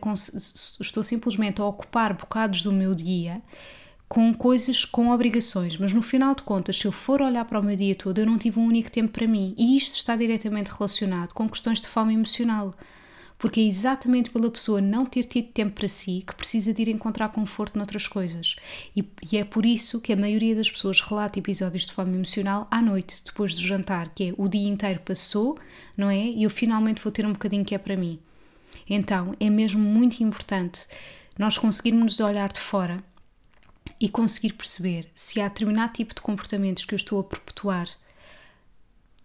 estou 0.79 1.03
simplesmente 1.03 1.63
a 1.63 1.65
ocupar 1.65 2.13
bocados 2.13 2.61
do 2.61 2.71
meu 2.71 2.95
dia 2.95 3.41
com 4.07 4.35
coisas, 4.35 4.85
com 4.85 5.09
obrigações, 5.09 5.79
mas 5.79 5.95
no 5.95 6.03
final 6.03 6.35
de 6.35 6.43
contas, 6.43 6.79
se 6.79 6.87
eu 6.87 6.93
for 6.93 7.23
olhar 7.23 7.45
para 7.47 7.59
o 7.59 7.65
meu 7.65 7.75
dia 7.75 7.95
todo, 7.95 8.19
eu 8.19 8.27
não 8.27 8.37
tive 8.37 8.61
um 8.61 8.67
único 8.67 8.91
tempo 8.91 9.13
para 9.13 9.27
mim. 9.27 9.55
E 9.57 9.75
isto 9.75 9.95
está 9.95 10.15
diretamente 10.15 10.71
relacionado 10.71 11.33
com 11.33 11.49
questões 11.49 11.81
de 11.81 11.89
fome 11.89 12.13
emocional 12.13 12.75
porque 13.39 13.61
é 13.61 13.65
exatamente 13.65 14.31
pela 14.31 14.51
pessoa 14.51 14.81
não 14.81 15.07
ter 15.07 15.25
tido 15.25 15.49
tempo 15.53 15.75
para 15.75 15.89
si 15.89 16.25
que 16.27 16.35
precisa 16.35 16.75
de 16.75 16.83
ir 16.83 16.89
encontrar 16.89 17.29
conforto 17.29 17.79
noutras 17.79 18.09
coisas. 18.09 18.57
E, 18.97 19.05
e 19.33 19.39
é 19.39 19.45
por 19.45 19.65
isso 19.65 20.01
que 20.01 20.13
a 20.13 20.17
maioria 20.17 20.57
das 20.57 20.71
pessoas 20.71 21.01
relata 21.01 21.39
episódios 21.39 21.87
de 21.87 21.93
fome 21.93 22.17
emocional 22.17 22.67
à 22.71 22.83
noite, 22.83 23.23
depois 23.25 23.55
do 23.55 23.61
jantar, 23.61 24.13
que 24.13 24.31
é 24.31 24.35
o 24.37 24.49
dia 24.49 24.69
inteiro 24.69 25.01
passou, 25.01 25.57
não 25.97 26.11
é? 26.11 26.27
E 26.27 26.43
eu 26.43 26.51
finalmente 26.51 27.01
vou 27.01 27.13
ter 27.13 27.25
um 27.25 27.33
bocadinho 27.33 27.65
que 27.65 27.75
é 27.75 27.79
para 27.79 27.97
mim. 27.97 28.19
Então, 28.91 29.35
é 29.39 29.49
mesmo 29.49 29.81
muito 29.81 30.21
importante 30.23 30.87
nós 31.39 31.57
conseguirmos 31.57 32.19
olhar 32.19 32.51
de 32.51 32.59
fora 32.59 33.05
e 34.01 34.09
conseguir 34.09 34.53
perceber 34.55 35.09
se 35.15 35.41
há 35.41 35.49
determinado 35.49 35.93
tipo 35.93 36.15
de 36.15 36.21
comportamentos 36.21 36.85
que 36.85 36.95
eu 36.95 36.97
estou 36.97 37.21
a 37.21 37.25
perpetuar 37.25 37.89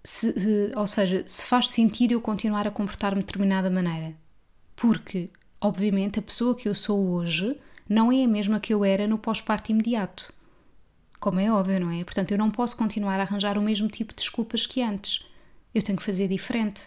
se, 0.03 0.39
se, 0.39 0.71
ou 0.75 0.85
seja, 0.85 1.23
se 1.25 1.45
faz 1.45 1.69
sentido 1.69 2.11
eu 2.11 2.21
continuar 2.21 2.67
a 2.67 2.71
comportar-me 2.71 3.21
de 3.21 3.25
determinada 3.25 3.69
maneira. 3.69 4.13
Porque, 4.75 5.29
obviamente, 5.61 6.19
a 6.19 6.21
pessoa 6.21 6.55
que 6.55 6.67
eu 6.67 6.75
sou 6.75 7.11
hoje 7.11 7.57
não 7.87 8.11
é 8.11 8.23
a 8.23 8.27
mesma 8.27 8.59
que 8.59 8.73
eu 8.73 8.83
era 8.83 9.07
no 9.07 9.17
pós-parto 9.17 9.71
imediato. 9.71 10.33
Como 11.19 11.39
é 11.39 11.51
óbvio, 11.51 11.79
não 11.79 11.91
é? 11.91 12.03
Portanto, 12.03 12.31
eu 12.31 12.37
não 12.37 12.51
posso 12.51 12.75
continuar 12.75 13.19
a 13.19 13.23
arranjar 13.23 13.57
o 13.57 13.61
mesmo 13.61 13.87
tipo 13.87 14.11
de 14.11 14.17
desculpas 14.17 14.65
que 14.65 14.81
antes. 14.81 15.25
Eu 15.73 15.81
tenho 15.81 15.97
que 15.97 16.03
fazer 16.03 16.27
diferente. 16.27 16.81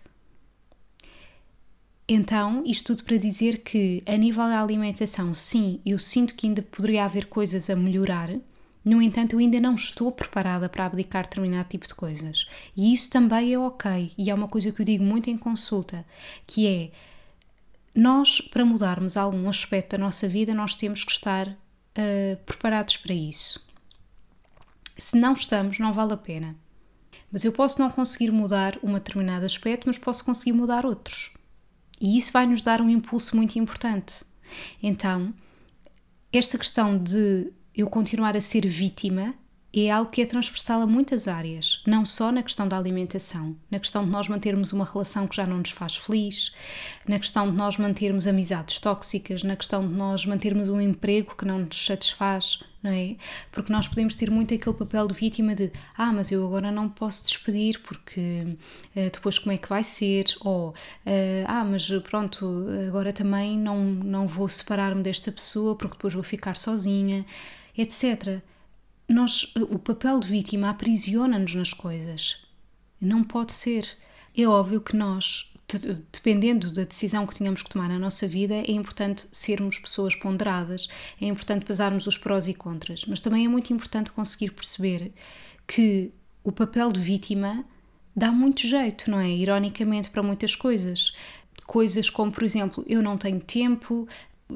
Então, 2.09 2.63
isto 2.65 2.95
tudo 2.95 3.05
para 3.05 3.17
dizer 3.17 3.63
que, 3.63 4.03
a 4.07 4.17
nível 4.17 4.45
da 4.45 4.63
alimentação, 4.63 5.35
sim, 5.35 5.81
eu 5.85 5.99
sinto 5.99 6.35
que 6.35 6.47
ainda 6.47 6.63
poderia 6.63 7.05
haver 7.05 7.27
coisas 7.27 7.69
a 7.69 7.75
melhorar 7.75 8.31
no 8.87 9.03
entanto, 9.03 9.33
eu 9.33 9.41
ainda 9.41 9.61
não 9.61 9.75
estou 9.75 10.13
preparada 10.13 10.69
para 10.69 10.87
abdicar 10.87 11.25
determinado 11.25 11.69
tipo 11.69 11.89
de 11.89 11.95
coisas. 11.95 12.47
E 12.77 12.93
isso 12.93 13.11
também 13.11 13.53
é 13.53 13.59
ok. 13.59 14.13
E 14.17 14.31
é 14.31 14.35
uma 14.35 14.47
coisa 14.47 14.71
que 14.71 14.81
eu 14.81 14.87
digo 14.87 15.03
muito 15.03 15.29
em 15.29 15.37
consulta, 15.37 16.07
que 16.47 16.69
é 16.69 16.91
nós, 17.93 18.41
para 18.41 18.65
mudarmos 18.65 19.17
algum 19.17 19.49
aspecto 19.49 19.97
da 19.97 19.99
nossa 19.99 20.29
vida, 20.29 20.55
nós 20.55 20.77
temos 20.77 21.03
que 21.03 21.11
estar 21.11 21.49
uh, 21.49 22.37
preparados 22.47 22.97
para 22.97 23.13
isso. 23.13 23.67
Se 24.97 25.19
não 25.19 25.33
estamos, 25.33 25.81
não 25.81 25.93
vale 25.93 26.13
a 26.13 26.17
pena. 26.17 26.55
Mas 27.33 27.45
eu 27.45 27.51
posso 27.51 27.81
não 27.81 27.91
conseguir 27.91 28.31
mudar 28.31 28.79
um 28.85 28.95
determinado 28.95 29.45
aspecto, 29.45 29.89
mas 29.89 29.99
posso 29.99 30.25
conseguir 30.25 30.53
mudar 30.53 30.87
outros. 30.87 31.37
E 32.01 32.17
isso 32.17 32.31
vai 32.31 32.47
nos 32.47 32.63
dar 32.63 32.81
um 32.81 32.89
impulso 32.89 33.35
muito 33.35 33.59
importante. 33.59 34.25
Então, 34.81 35.35
esta 36.33 36.57
questão 36.57 36.97
de 36.97 37.53
eu 37.77 37.87
continuar 37.89 38.35
a 38.37 38.41
ser 38.41 38.67
vítima 38.67 39.35
é 39.75 39.91
algo 39.91 40.11
que 40.11 40.23
é 40.23 40.27
transversal 40.27 40.81
a 40.81 40.87
muitas 40.87 41.29
áreas, 41.29 41.83
não 41.87 42.07
só 42.07 42.33
na 42.33 42.43
questão 42.43 42.67
da 42.67 42.79
alimentação, 42.79 43.55
na 43.71 43.79
questão 43.79 44.05
de 44.05 44.11
nós 44.11 44.27
mantermos 44.27 44.73
uma 44.73 44.87
relação 44.87 45.27
que 45.27 45.37
já 45.37 45.47
não 45.47 45.59
nos 45.59 45.71
faz 45.71 45.95
feliz, 45.95 46.55
na 47.07 47.19
questão 47.19 47.51
de 47.51 47.57
nós 47.57 47.77
mantermos 47.77 48.27
amizades 48.27 48.81
tóxicas, 48.81 49.43
na 49.43 49.55
questão 49.55 49.87
de 49.87 49.93
nós 49.93 50.25
mantermos 50.25 50.71
um 50.71 50.81
emprego 50.81 51.35
que 51.37 51.45
não 51.45 51.59
nos 51.59 51.85
satisfaz, 51.85 52.63
não 52.83 52.91
é? 52.91 53.17
Porque 53.53 53.71
nós 53.71 53.87
podemos 53.87 54.15
ter 54.15 54.31
muito 54.31 54.55
aquele 54.55 54.77
papel 54.77 55.09
de 55.09 55.15
vítima 55.15 55.55
de 55.55 55.71
ah, 55.99 56.13
mas 56.13 56.33
eu 56.33 56.47
agora 56.47 56.73
não 56.73 56.89
posso 56.89 57.25
despedir 57.25 57.81
porque 57.81 58.57
uh, 58.97 59.11
depois 59.13 59.39
como 59.39 59.53
é 59.53 59.59
que 59.59 59.69
vai 59.69 59.83
ser? 59.83 60.25
Ou 60.41 60.71
uh, 60.71 60.75
ah, 61.47 61.65
mas 61.65 61.87
pronto, 62.09 62.65
agora 62.89 63.13
também 63.13 63.59
não, 63.59 63.85
não 63.85 64.27
vou 64.27 64.49
separar-me 64.49 65.03
desta 65.03 65.31
pessoa 65.31 65.77
porque 65.77 65.97
depois 65.97 66.15
vou 66.15 66.23
ficar 66.23 66.57
sozinha 66.57 67.27
etc. 67.77 68.41
Nós, 69.09 69.55
o 69.71 69.79
papel 69.79 70.19
de 70.21 70.29
vítima 70.29 70.71
aprisiona-nos 70.71 71.55
nas 71.55 71.73
coisas. 71.73 72.45
Não 73.01 73.23
pode 73.23 73.53
ser. 73.53 73.89
É 74.37 74.47
óbvio 74.47 74.81
que 74.81 74.97
nós, 74.97 75.55
dependendo 76.13 76.71
da 76.71 76.85
decisão 76.85 77.27
que 77.27 77.35
tínhamos 77.35 77.63
que 77.63 77.71
tomar 77.71 77.89
na 77.89 77.99
nossa 77.99 78.27
vida, 78.27 78.55
é 78.55 78.71
importante 78.73 79.27
sermos 79.33 79.79
pessoas 79.79 80.15
ponderadas, 80.15 80.89
é 81.21 81.27
importante 81.27 81.65
pesarmos 81.65 82.07
os 82.07 82.19
prós 82.19 82.47
e 82.49 82.55
contras, 82.55 83.05
mas 83.07 83.21
também 83.21 83.47
é 83.47 83.49
muito 83.49 83.73
importante 83.73 84.11
conseguir 84.11 84.51
perceber 84.51 85.13
que 85.67 86.13
o 86.45 86.53
papel 86.53 86.93
de 86.93 87.01
vítima 87.01 87.65
dá 88.15 88.31
muito 88.31 88.67
jeito, 88.67 89.11
não 89.11 89.19
é? 89.19 89.29
Ironicamente, 89.29 90.11
para 90.11 90.23
muitas 90.23 90.55
coisas. 90.55 91.15
Coisas 91.67 92.09
como, 92.09 92.31
por 92.31 92.45
exemplo, 92.45 92.85
eu 92.87 93.03
não 93.03 93.19
tenho 93.19 93.41
tempo, 93.41 94.09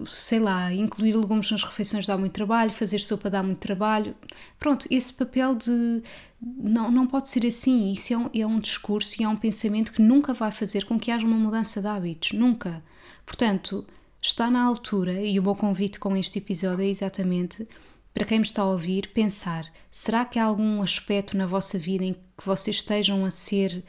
sei 0.04 0.38
lá, 0.38 0.72
incluir 0.72 1.14
legumes 1.14 1.50
nas 1.50 1.62
refeições 1.62 2.06
dá 2.06 2.16
muito 2.16 2.32
trabalho, 2.32 2.70
fazer 2.70 2.98
sopa 2.98 3.28
dá 3.28 3.42
muito 3.42 3.58
trabalho. 3.58 4.14
Pronto, 4.58 4.86
esse 4.90 5.12
papel 5.12 5.54
de. 5.54 6.02
Não, 6.40 6.90
não 6.90 7.06
pode 7.06 7.28
ser 7.28 7.46
assim. 7.46 7.90
Isso 7.90 8.14
é 8.14 8.18
um, 8.18 8.30
é 8.34 8.46
um 8.46 8.58
discurso 8.58 9.20
e 9.20 9.24
é 9.24 9.28
um 9.28 9.36
pensamento 9.36 9.92
que 9.92 10.02
nunca 10.02 10.32
vai 10.32 10.50
fazer 10.50 10.84
com 10.84 10.98
que 10.98 11.10
haja 11.10 11.26
uma 11.26 11.36
mudança 11.36 11.80
de 11.80 11.88
hábitos. 11.88 12.32
Nunca. 12.32 12.82
Portanto, 13.26 13.84
está 14.22 14.50
na 14.50 14.62
altura, 14.62 15.20
e 15.20 15.38
o 15.38 15.42
meu 15.42 15.54
convite 15.54 15.98
com 15.98 16.16
este 16.16 16.38
episódio 16.38 16.84
é 16.84 16.88
exatamente 16.88 17.66
para 18.12 18.24
quem 18.24 18.38
me 18.38 18.44
está 18.44 18.62
a 18.62 18.66
ouvir 18.66 19.08
pensar: 19.08 19.70
será 19.90 20.24
que 20.24 20.38
há 20.38 20.44
algum 20.44 20.82
aspecto 20.82 21.36
na 21.36 21.46
vossa 21.46 21.78
vida 21.78 22.04
em 22.04 22.14
que 22.14 22.44
vocês 22.44 22.76
estejam 22.76 23.24
a 23.24 23.30
ser 23.30 23.84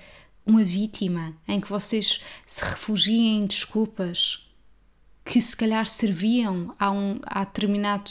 uma 0.45 0.63
vítima, 0.63 1.35
em 1.47 1.59
que 1.61 1.69
vocês 1.69 2.23
se 2.45 2.63
refugiem 2.63 3.39
em 3.39 3.45
desculpas? 3.45 4.50
Que 5.23 5.41
se 5.41 5.55
calhar 5.55 5.85
serviam 5.85 6.75
a 6.79 6.91
um 6.91 7.19
a 7.25 7.43
determinado 7.43 8.09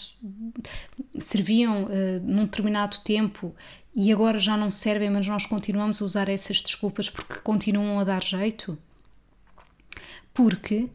serviam 1.18 1.84
uh, 1.84 1.88
num 2.22 2.44
determinado 2.44 2.98
tempo 3.00 3.54
e 3.94 4.12
agora 4.12 4.38
já 4.38 4.56
não 4.56 4.70
servem, 4.70 5.10
mas 5.10 5.26
nós 5.26 5.46
continuamos 5.46 6.00
a 6.00 6.04
usar 6.04 6.28
essas 6.28 6.62
desculpas 6.62 7.10
porque 7.10 7.34
continuam 7.40 7.98
a 7.98 8.04
dar 8.04 8.22
jeito? 8.22 8.78
Porque 10.32 10.88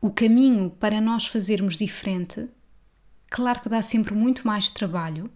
o 0.00 0.10
caminho 0.10 0.70
para 0.70 1.00
nós 1.00 1.26
fazermos 1.26 1.78
diferente, 1.78 2.48
claro 3.30 3.60
que 3.60 3.68
dá 3.68 3.80
sempre 3.80 4.14
muito 4.14 4.46
mais 4.46 4.68
trabalho 4.68 5.30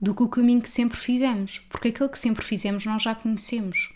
do 0.00 0.14
que 0.14 0.22
o 0.22 0.28
caminho 0.28 0.60
que 0.60 0.68
sempre 0.68 0.98
fizemos, 0.98 1.60
porque 1.70 1.88
aquele 1.88 2.08
que 2.08 2.18
sempre 2.18 2.44
fizemos 2.44 2.84
nós 2.84 3.02
já 3.02 3.14
conhecemos, 3.14 3.94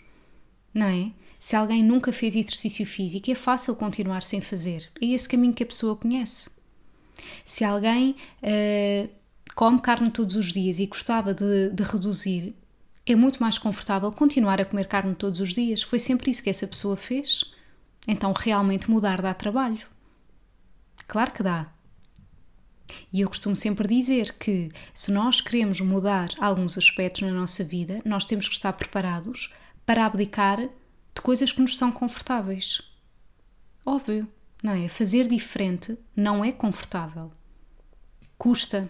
não 0.73 0.87
é? 0.87 1.11
Se 1.43 1.57
alguém 1.57 1.83
nunca 1.83 2.13
fez 2.13 2.37
exercício 2.37 2.85
físico, 2.85 3.29
é 3.29 3.35
fácil 3.35 3.75
continuar 3.75 4.23
sem 4.23 4.39
fazer. 4.39 4.89
É 5.01 5.07
esse 5.07 5.27
caminho 5.27 5.53
que 5.53 5.61
a 5.61 5.65
pessoa 5.65 5.93
conhece. 5.93 6.49
Se 7.43 7.65
alguém 7.65 8.15
uh, 8.41 9.09
come 9.53 9.81
carne 9.81 10.09
todos 10.09 10.37
os 10.37 10.53
dias 10.53 10.79
e 10.79 10.85
gostava 10.85 11.33
de, 11.33 11.69
de 11.71 11.83
reduzir, 11.83 12.55
é 13.05 13.13
muito 13.13 13.41
mais 13.41 13.57
confortável 13.57 14.09
continuar 14.13 14.61
a 14.61 14.63
comer 14.63 14.87
carne 14.87 15.15
todos 15.15 15.41
os 15.41 15.53
dias. 15.53 15.83
Foi 15.83 15.99
sempre 15.99 16.31
isso 16.31 16.41
que 16.41 16.49
essa 16.49 16.65
pessoa 16.65 16.95
fez. 16.95 17.53
Então, 18.07 18.31
realmente 18.31 18.89
mudar 18.89 19.21
dá 19.21 19.33
trabalho. 19.33 19.85
Claro 21.09 21.33
que 21.33 21.43
dá. 21.43 21.69
E 23.11 23.19
eu 23.19 23.27
costumo 23.27 23.57
sempre 23.57 23.85
dizer 23.85 24.37
que 24.39 24.71
se 24.93 25.11
nós 25.11 25.41
queremos 25.41 25.81
mudar 25.81 26.29
alguns 26.39 26.77
aspectos 26.77 27.23
na 27.23 27.33
nossa 27.33 27.65
vida, 27.65 27.97
nós 28.05 28.23
temos 28.23 28.47
que 28.47 28.55
estar 28.55 28.71
preparados 28.71 29.53
para 29.85 30.05
abdicar 30.05 30.69
de 31.15 31.21
coisas 31.21 31.51
que 31.51 31.61
nos 31.61 31.77
são 31.77 31.91
confortáveis. 31.91 32.81
Óbvio, 33.85 34.27
não 34.61 34.73
é? 34.73 34.87
Fazer 34.87 35.27
diferente 35.27 35.97
não 36.15 36.43
é 36.43 36.51
confortável. 36.51 37.31
Custa. 38.37 38.89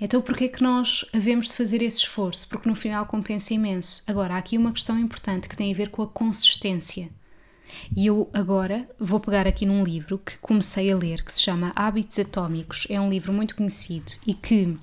Então, 0.00 0.22
porquê 0.22 0.44
é 0.44 0.48
que 0.48 0.62
nós 0.62 1.04
havemos 1.12 1.48
de 1.48 1.54
fazer 1.54 1.82
esse 1.82 1.98
esforço? 1.98 2.48
Porque 2.48 2.68
no 2.68 2.74
final 2.74 3.04
compensa 3.06 3.52
imenso. 3.52 4.02
Agora, 4.06 4.34
há 4.34 4.38
aqui 4.38 4.56
uma 4.56 4.72
questão 4.72 4.98
importante 4.98 5.48
que 5.48 5.56
tem 5.56 5.72
a 5.72 5.76
ver 5.76 5.90
com 5.90 6.02
a 6.02 6.06
consistência. 6.06 7.10
E 7.94 8.06
eu 8.06 8.28
agora 8.32 8.88
vou 8.98 9.20
pegar 9.20 9.46
aqui 9.46 9.64
num 9.64 9.84
livro 9.84 10.18
que 10.18 10.38
comecei 10.38 10.90
a 10.90 10.96
ler, 10.96 11.22
que 11.22 11.32
se 11.32 11.42
chama 11.42 11.72
Hábitos 11.76 12.18
Atómicos. 12.18 12.86
É 12.90 13.00
um 13.00 13.10
livro 13.10 13.32
muito 13.32 13.54
conhecido 13.54 14.12
e 14.26 14.34
que 14.34 14.76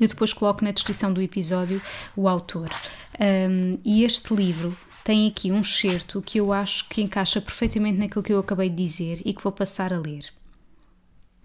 eu 0.00 0.06
depois 0.06 0.32
coloco 0.32 0.64
na 0.64 0.70
descrição 0.70 1.12
do 1.12 1.20
episódio 1.20 1.82
o 2.16 2.28
autor. 2.28 2.70
Um, 3.18 3.78
e 3.84 4.04
este 4.04 4.34
livro 4.34 4.76
tem 5.08 5.26
aqui 5.26 5.50
um 5.50 5.62
excerto 5.62 6.20
que 6.20 6.38
eu 6.38 6.52
acho 6.52 6.86
que 6.86 7.00
encaixa 7.00 7.40
perfeitamente 7.40 7.98
naquilo 7.98 8.22
que 8.22 8.30
eu 8.30 8.40
acabei 8.40 8.68
de 8.68 8.76
dizer 8.76 9.22
e 9.24 9.32
que 9.32 9.42
vou 9.42 9.50
passar 9.50 9.90
a 9.90 9.98
ler. 9.98 10.26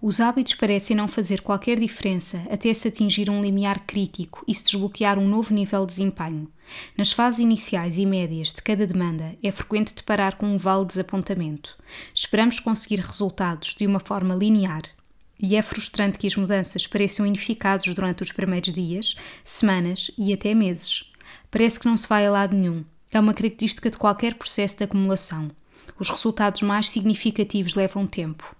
Os 0.01 0.20
hábitos 0.20 0.53
parecem 0.53 0.98
não 0.98 1.08
fazer 1.08 1.39
qualquer 1.39 1.79
diferença 1.79 2.43
até 2.51 2.74
se 2.74 2.89
atingir 2.89 3.29
um 3.29 3.41
limiar 3.41 3.86
crítico 3.88 4.43
e 4.46 4.53
se 4.53 4.65
desbloquear 4.65 5.17
um 5.17 5.29
novo 5.29 5.53
nível 5.53 5.86
de 5.86 5.93
desempenho. 5.93 6.51
Nas 6.98 7.13
fases 7.13 7.39
iniciais 7.39 7.98
e 7.98 8.05
médias 8.05 8.50
de 8.51 8.62
cada 8.62 8.86
demanda, 8.86 9.34
é 9.41 9.50
frequente 9.50 9.96
deparar 9.96 10.36
com 10.36 10.46
um 10.46 10.58
vale 10.58 10.82
de 10.82 10.88
desapontamento. 10.88 11.77
Esperamos 12.13 12.60
conseguir 12.60 13.00
resultados 13.00 13.75
de 13.75 13.88
uma 13.88 14.01
forma 14.01 14.36
linear 14.36 14.82
e 15.41 15.55
é 15.55 15.62
frustrante 15.62 16.17
que 16.17 16.27
as 16.27 16.36
mudanças 16.36 16.86
pareçam 16.86 17.25
ineficazes 17.25 17.93
durante 17.93 18.24
os 18.24 18.32
primeiros 18.34 18.74
dias, 18.74 19.15
semanas 19.41 20.12
e 20.17 20.34
até 20.34 20.53
meses. 20.53 21.13
Parece 21.50 21.79
que 21.79 21.86
não 21.86 21.96
se 21.96 22.10
vai 22.10 22.27
a 22.27 22.32
lado 22.32 22.53
nenhum 22.53 22.84
é 23.17 23.20
uma 23.20 23.34
característica 23.34 23.89
de 23.89 23.98
qualquer 23.98 24.36
processo 24.36 24.77
de 24.77 24.84
acumulação. 24.84 25.51
Os 26.00 26.10
resultados 26.10 26.62
mais 26.62 26.89
significativos 26.89 27.75
levam 27.75 28.08
tempo. 28.08 28.55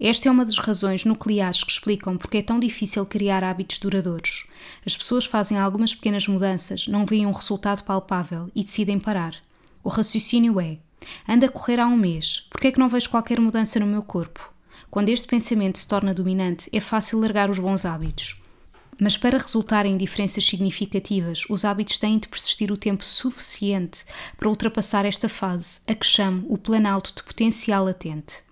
Esta 0.00 0.28
é 0.28 0.32
uma 0.32 0.44
das 0.44 0.58
razões 0.58 1.04
nucleares 1.04 1.64
que 1.64 1.72
explicam 1.72 2.16
porque 2.16 2.38
é 2.38 2.42
tão 2.42 2.60
difícil 2.60 3.04
criar 3.06 3.42
hábitos 3.42 3.78
duradouros. 3.78 4.48
As 4.86 4.96
pessoas 4.96 5.24
fazem 5.24 5.58
algumas 5.58 5.94
pequenas 5.94 6.28
mudanças, 6.28 6.86
não 6.86 7.04
veem 7.04 7.26
um 7.26 7.32
resultado 7.32 7.82
palpável 7.82 8.50
e 8.54 8.62
decidem 8.62 9.00
parar. 9.00 9.34
O 9.82 9.88
raciocínio 9.88 10.60
é: 10.60 10.78
anda 11.26 11.46
a 11.46 11.50
correr 11.50 11.80
há 11.80 11.86
um 11.86 11.96
mês, 11.96 12.46
por 12.50 12.60
que 12.60 12.68
é 12.68 12.72
que 12.72 12.78
não 12.78 12.88
vejo 12.88 13.10
qualquer 13.10 13.40
mudança 13.40 13.80
no 13.80 13.86
meu 13.86 14.02
corpo? 14.02 14.52
Quando 14.90 15.08
este 15.08 15.26
pensamento 15.26 15.78
se 15.78 15.88
torna 15.88 16.14
dominante, 16.14 16.68
é 16.72 16.80
fácil 16.80 17.20
largar 17.20 17.50
os 17.50 17.58
bons 17.58 17.84
hábitos. 17.84 18.42
Mas 19.00 19.16
para 19.16 19.38
resultarem 19.38 19.94
em 19.94 19.96
diferenças 19.96 20.44
significativas, 20.44 21.44
os 21.48 21.64
hábitos 21.64 21.98
têm 21.98 22.18
de 22.18 22.26
persistir 22.26 22.72
o 22.72 22.76
tempo 22.76 23.04
suficiente 23.04 24.04
para 24.36 24.48
ultrapassar 24.48 25.04
esta 25.04 25.28
fase, 25.28 25.80
a 25.86 25.94
que 25.94 26.04
chamo 26.04 26.44
o 26.48 26.58
planalto 26.58 27.14
de 27.14 27.22
potencial 27.22 27.84
latente. 27.84 28.42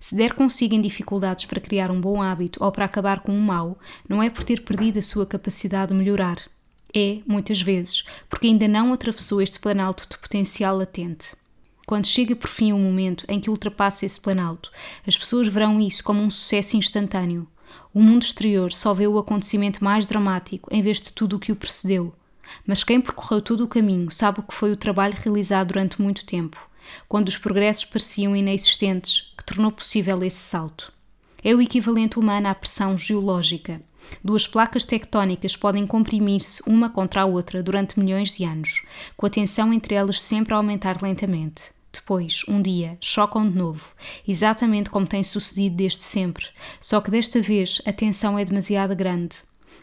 Se 0.00 0.14
der 0.14 0.34
consigo 0.34 0.74
em 0.74 0.80
dificuldades 0.80 1.44
para 1.44 1.60
criar 1.60 1.90
um 1.90 2.00
bom 2.00 2.20
hábito 2.20 2.62
ou 2.62 2.72
para 2.72 2.84
acabar 2.84 3.20
com 3.20 3.32
um 3.32 3.40
mau, 3.40 3.78
não 4.08 4.22
é 4.22 4.28
por 4.28 4.42
ter 4.42 4.62
perdido 4.62 4.98
a 4.98 5.02
sua 5.02 5.26
capacidade 5.26 5.92
de 5.92 5.98
melhorar. 5.98 6.38
É, 6.94 7.18
muitas 7.26 7.60
vezes, 7.60 8.04
porque 8.28 8.46
ainda 8.46 8.66
não 8.66 8.92
atravessou 8.92 9.40
este 9.40 9.58
planalto 9.58 10.08
de 10.08 10.18
potencial 10.18 10.76
latente. 10.76 11.36
Quando 11.86 12.06
chega 12.06 12.34
por 12.34 12.48
fim 12.48 12.72
o 12.72 12.78
momento 12.78 13.24
em 13.28 13.38
que 13.38 13.50
ultrapassa 13.50 14.04
esse 14.04 14.20
planalto, 14.20 14.72
as 15.06 15.16
pessoas 15.16 15.46
verão 15.46 15.80
isso 15.80 16.02
como 16.02 16.20
um 16.20 16.30
sucesso 16.30 16.76
instantâneo, 16.76 17.46
o 17.92 18.00
mundo 18.00 18.22
exterior 18.22 18.72
só 18.72 18.92
vê 18.92 19.06
o 19.06 19.18
acontecimento 19.18 19.82
mais 19.82 20.06
dramático 20.06 20.68
em 20.72 20.82
vez 20.82 21.00
de 21.00 21.12
tudo 21.12 21.36
o 21.36 21.38
que 21.38 21.52
o 21.52 21.56
precedeu. 21.56 22.14
Mas 22.66 22.84
quem 22.84 23.00
percorreu 23.00 23.40
todo 23.40 23.64
o 23.64 23.68
caminho 23.68 24.10
sabe 24.10 24.40
o 24.40 24.42
que 24.42 24.54
foi 24.54 24.72
o 24.72 24.76
trabalho 24.76 25.16
realizado 25.16 25.68
durante 25.68 26.00
muito 26.00 26.24
tempo, 26.24 26.58
quando 27.08 27.28
os 27.28 27.38
progressos 27.38 27.84
pareciam 27.84 28.36
inexistentes, 28.36 29.34
que 29.36 29.44
tornou 29.44 29.72
possível 29.72 30.22
esse 30.22 30.36
salto. 30.36 30.92
É 31.42 31.54
o 31.54 31.60
equivalente 31.60 32.18
humano 32.18 32.48
à 32.48 32.54
pressão 32.54 32.96
geológica. 32.96 33.80
Duas 34.22 34.46
placas 34.46 34.84
tectónicas 34.84 35.56
podem 35.56 35.86
comprimir-se 35.86 36.62
uma 36.66 36.88
contra 36.88 37.22
a 37.22 37.26
outra 37.26 37.62
durante 37.62 37.98
milhões 37.98 38.36
de 38.36 38.44
anos, 38.44 38.86
com 39.16 39.26
a 39.26 39.30
tensão 39.30 39.72
entre 39.72 39.94
elas 39.94 40.20
sempre 40.20 40.54
a 40.54 40.56
aumentar 40.56 41.02
lentamente. 41.02 41.75
Depois, 41.96 42.42
um 42.46 42.60
dia, 42.60 42.98
chocam 43.00 43.48
de 43.48 43.56
novo, 43.56 43.94
exatamente 44.28 44.90
como 44.90 45.06
tem 45.06 45.22
sucedido 45.24 45.76
desde 45.76 46.02
sempre, 46.02 46.44
só 46.78 47.00
que 47.00 47.10
desta 47.10 47.40
vez 47.40 47.80
a 47.86 47.92
tensão 47.92 48.38
é 48.38 48.44
demasiado 48.44 48.94
grande. 48.94 49.36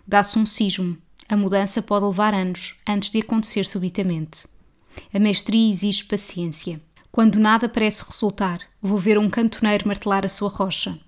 Dá-se 0.08 0.38
um 0.38 0.46
sismo. 0.46 0.96
A 1.28 1.36
mudança 1.36 1.82
pode 1.82 2.06
levar 2.06 2.36
anos, 2.36 2.76
antes 2.88 3.10
de 3.10 3.20
acontecer 3.20 3.66
subitamente. 3.66 4.46
A 5.12 5.18
mestria 5.18 5.72
exige 5.72 6.04
paciência. 6.04 6.80
Quando 7.12 7.40
nada 7.40 7.68
parece 7.68 8.06
resultar, 8.06 8.60
vou 8.80 9.00
ver 9.00 9.18
um 9.18 9.30
cantoneiro 9.30 9.88
martelar 9.88 10.24
a 10.24 10.30
sua 10.30 10.50
rocha. 10.50 11.00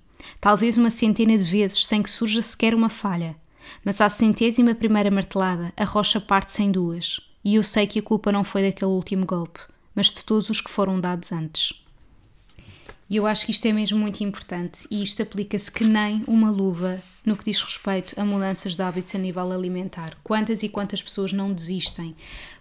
Talvez 0.41 0.75
uma 0.75 0.89
centena 0.89 1.37
de 1.37 1.43
vezes 1.43 1.85
sem 1.85 2.01
que 2.01 2.09
surja 2.09 2.41
sequer 2.41 2.73
uma 2.73 2.89
falha. 2.89 3.35
Mas 3.83 4.01
à 4.01 4.09
centésima 4.09 4.73
primeira 4.73 5.11
martelada, 5.11 5.71
a 5.77 5.85
rocha 5.85 6.19
parte-se 6.19 6.63
em 6.63 6.71
duas. 6.71 7.19
E 7.43 7.55
eu 7.55 7.63
sei 7.63 7.85
que 7.85 7.99
a 7.99 8.03
culpa 8.03 8.31
não 8.31 8.43
foi 8.43 8.63
daquele 8.63 8.91
último 8.91 9.23
golpe 9.23 9.59
mas 9.95 10.11
de 10.11 10.23
todos 10.23 10.49
os 10.49 10.61
que 10.61 10.69
foram 10.69 10.99
dados 10.99 11.31
antes. 11.31 11.85
E 13.09 13.17
eu 13.17 13.27
acho 13.27 13.45
que 13.45 13.51
isto 13.51 13.65
é 13.67 13.71
mesmo 13.71 13.99
muito 13.99 14.23
importante 14.23 14.87
e 14.89 15.03
isto 15.03 15.21
aplica-se 15.21 15.71
que 15.71 15.83
nem 15.83 16.23
uma 16.27 16.49
luva 16.49 16.99
no 17.23 17.37
que 17.37 17.45
diz 17.45 17.61
respeito 17.61 18.19
a 18.19 18.25
mudanças 18.25 18.75
de 18.75 18.81
hábitos 18.81 19.13
a 19.13 19.19
nível 19.19 19.51
alimentar. 19.51 20.17
Quantas 20.23 20.63
e 20.63 20.69
quantas 20.69 21.03
pessoas 21.03 21.31
não 21.31 21.53
desistem 21.53 22.15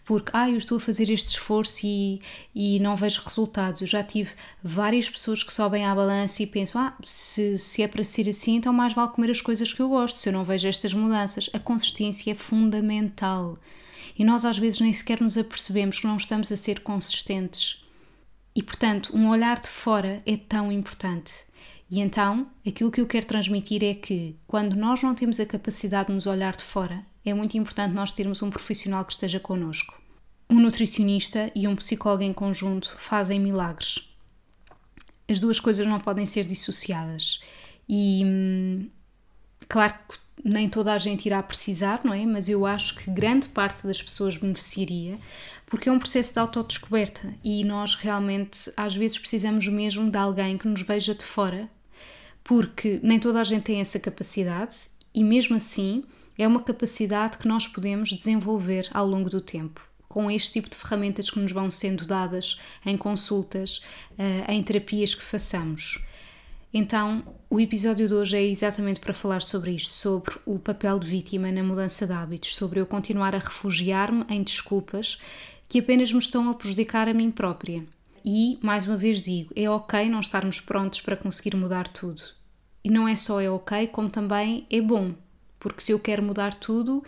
porque, 0.05 0.31
ah, 0.35 0.51
eu 0.51 0.59
estou 0.59 0.77
a 0.77 0.81
fazer 0.81 1.11
este 1.11 1.29
esforço 1.29 1.81
e, 1.85 2.21
e 2.55 2.79
não 2.79 2.95
vejo 2.95 3.23
resultados. 3.25 3.81
Eu 3.81 3.87
já 3.87 4.03
tive 4.03 4.33
várias 4.63 5.09
pessoas 5.09 5.43
que 5.43 5.53
sobem 5.53 5.87
à 5.87 5.95
balança 5.95 6.43
e 6.43 6.47
pensam, 6.47 6.81
ah, 6.81 6.95
se, 7.05 7.57
se 7.57 7.83
é 7.83 7.89
para 7.89 8.05
ser 8.05 8.29
assim, 8.29 8.57
então 8.57 8.73
mais 8.73 8.93
vale 8.93 9.11
comer 9.13 9.31
as 9.31 9.41
coisas 9.41 9.73
que 9.73 9.81
eu 9.81 9.89
gosto, 9.89 10.19
se 10.19 10.29
eu 10.29 10.33
não 10.33 10.45
vejo 10.45 10.69
estas 10.69 10.93
mudanças. 10.93 11.49
A 11.55 11.59
consistência 11.59 12.31
é 12.31 12.35
fundamental 12.35 13.57
e 14.17 14.25
nós 14.25 14.45
às 14.45 14.59
vezes 14.59 14.81
nem 14.81 14.93
sequer 14.93 15.21
nos 15.21 15.37
apercebemos 15.37 15.99
que 15.99 16.07
não 16.07 16.17
estamos 16.17 16.51
a 16.53 16.57
ser 16.57 16.81
consistentes. 16.81 17.85
E 18.55 18.63
portanto, 18.63 19.17
um 19.17 19.29
olhar 19.29 19.61
de 19.61 19.69
fora 19.69 20.23
é 20.25 20.37
tão 20.37 20.71
importante. 20.71 21.45
E 21.91 22.01
então, 22.01 22.49
aquilo 22.67 22.91
que 22.91 23.01
eu 23.01 23.07
quero 23.07 23.27
transmitir 23.27 23.83
é 23.83 23.95
que 23.95 24.37
quando 24.47 24.75
nós 24.75 25.03
não 25.03 25.15
temos 25.15 25.39
a 25.41 25.47
capacidade 25.47 26.09
de 26.09 26.15
nos 26.15 26.27
olhar 26.27 26.57
de 26.57 26.63
fora, 26.63 27.05
é 27.25 27.35
muito 27.35 27.57
importante 27.57 27.95
nós 27.95 28.13
termos 28.13 28.43
um 28.43 28.51
profissional 28.51 29.05
que 29.05 29.13
esteja 29.13 29.41
connosco. 29.41 30.01
Um 30.49 30.61
nutricionista 30.61 31.51
e 31.55 31.67
um 31.67 31.75
psicólogo 31.75 32.23
em 32.23 32.33
conjunto 32.33 32.95
fazem 32.97 33.41
milagres. 33.41 34.15
As 35.29 35.41
duas 35.41 35.59
coisas 35.59 35.87
não 35.87 35.99
podem 35.99 36.27
ser 36.27 36.47
dissociadas. 36.47 37.41
E 37.89 38.23
hum, 38.25 38.91
claro 39.69 39.95
que 40.09 40.19
nem 40.43 40.69
toda 40.69 40.93
a 40.93 40.99
gente 40.99 41.27
irá 41.27 41.43
precisar, 41.43 42.01
não 42.05 42.13
é? 42.13 42.25
Mas 42.27 42.49
eu 42.49 42.67
acho 42.67 42.97
que 42.97 43.11
grande 43.11 43.47
parte 43.49 43.87
das 43.87 44.03
pessoas 44.03 44.37
beneficiaria, 44.37 45.19
porque 45.67 45.89
é 45.89 45.93
um 45.93 45.99
processo 45.99 46.33
de 46.33 46.39
autodescoberta 46.39 47.35
e 47.43 47.65
nós 47.65 47.95
realmente 47.95 48.73
às 48.77 48.97
vezes 48.97 49.19
precisamos 49.19 49.67
mesmo 49.69 50.11
de 50.11 50.19
alguém 50.19 50.59
que 50.59 50.69
nos 50.69 50.83
veja 50.83 51.15
de 51.15 51.25
fora, 51.25 51.69
porque 52.43 53.01
nem 53.03 53.19
toda 53.19 53.41
a 53.41 53.45
gente 53.45 53.63
tem 53.63 53.81
essa 53.81 53.99
capacidade 53.99 54.77
e 55.15 55.23
mesmo 55.25 55.57
assim 55.57 56.05
é 56.37 56.47
uma 56.47 56.61
capacidade 56.61 57.39
que 57.39 57.49
nós 57.49 57.67
podemos 57.67 58.11
desenvolver 58.11 58.89
ao 58.93 59.07
longo 59.07 59.31
do 59.31 59.41
tempo. 59.41 59.81
Com 60.09 60.31
este 60.31 60.53
tipo 60.53 60.69
de 60.69 60.77
ferramentas 60.77 61.31
que 61.31 61.39
nos 61.39 61.53
vão 61.53 61.71
sendo 61.71 62.07
dadas 62.07 62.61
em 62.85 62.97
consultas, 62.97 63.83
eh, 64.19 64.45
em 64.49 64.63
terapias 64.63 65.15
que 65.15 65.23
façamos. 65.23 66.05
Então, 66.77 67.23
o 67.49 67.61
episódio 67.61 68.09
de 68.09 68.13
hoje 68.13 68.37
é 68.37 68.43
exatamente 68.43 68.99
para 68.99 69.15
falar 69.15 69.43
sobre 69.43 69.71
isto, 69.71 69.93
sobre 69.93 70.35
o 70.45 70.59
papel 70.59 70.99
de 70.99 71.07
vítima 71.07 71.53
na 71.53 71.63
mudança 71.63 72.05
de 72.05 72.13
hábitos, 72.13 72.57
sobre 72.57 72.81
eu 72.81 72.87
continuar 72.87 73.33
a 73.33 73.39
refugiar-me 73.39 74.25
em 74.29 74.43
desculpas 74.43 75.21
que 75.69 75.79
apenas 75.79 76.13
me 76.13 76.19
estão 76.19 76.51
a 76.51 76.55
prejudicar 76.55 77.09
a 77.09 77.15
mim 77.15 77.31
própria. 77.31 77.87
E, 78.25 78.59
mais 78.61 78.89
uma 78.89 78.97
vez 78.97 79.23
digo, 79.23 79.53
é 79.55 79.71
ok 79.71 80.11
não 80.11 80.19
estarmos 80.19 80.59
prontos 80.59 81.01
para 81.01 81.17
conseguir 81.17 81.55
mudar 81.55 81.87
tudo. 81.87 82.25
E 82.83 82.91
não 82.91 83.07
é 83.07 83.15
só 83.15 83.41
é 83.41 83.49
ok, 83.49 83.87
como 83.87 84.11
também 84.11 84.67
é 84.69 84.81
bom. 84.81 85.15
Porque 85.61 85.81
se 85.81 85.93
eu 85.93 86.01
quero 86.01 86.25
mudar 86.25 86.55
tudo, 86.55 87.05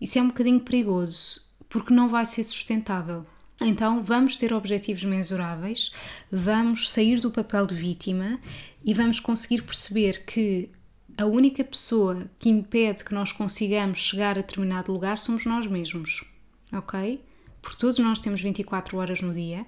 isso 0.00 0.18
é 0.18 0.22
um 0.22 0.28
bocadinho 0.28 0.58
perigoso, 0.58 1.40
porque 1.68 1.94
não 1.94 2.08
vai 2.08 2.26
ser 2.26 2.42
sustentável. 2.42 3.24
Então 3.60 4.02
vamos 4.02 4.34
ter 4.34 4.52
objetivos 4.52 5.04
mensuráveis, 5.04 5.92
vamos 6.30 6.90
sair 6.90 7.20
do 7.20 7.30
papel 7.30 7.66
de 7.66 7.74
vítima 7.74 8.40
e 8.84 8.92
vamos 8.92 9.18
conseguir 9.18 9.62
perceber 9.62 10.24
que 10.26 10.70
a 11.16 11.24
única 11.24 11.64
pessoa 11.64 12.28
que 12.38 12.50
impede 12.50 13.04
que 13.04 13.14
nós 13.14 13.32
consigamos 13.32 13.98
chegar 13.98 14.32
a 14.32 14.42
determinado 14.42 14.92
lugar 14.92 15.16
somos 15.16 15.46
nós 15.46 15.66
mesmos, 15.66 16.24
ok? 16.72 17.24
Porque 17.62 17.78
todos 17.78 17.98
nós 17.98 18.20
temos 18.20 18.42
24 18.42 18.98
horas 18.98 19.22
no 19.22 19.32
dia 19.32 19.64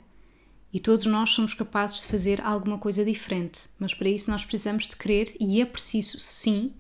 e 0.73 0.79
todos 0.79 1.07
nós 1.07 1.31
somos 1.31 1.55
capazes 1.55 2.03
de 2.03 2.09
fazer 2.09 2.43
alguma 2.43 2.77
coisa 2.77 3.05
diferente, 3.05 3.69
mas 3.79 3.95
para 3.95 4.09
isso 4.09 4.31
nós 4.31 4.45
precisamos 4.45 4.87
de 4.87 4.97
querer 4.97 5.35
e 5.41 5.63
é 5.63 5.65
preciso, 5.65 6.19
sim, 6.19 6.75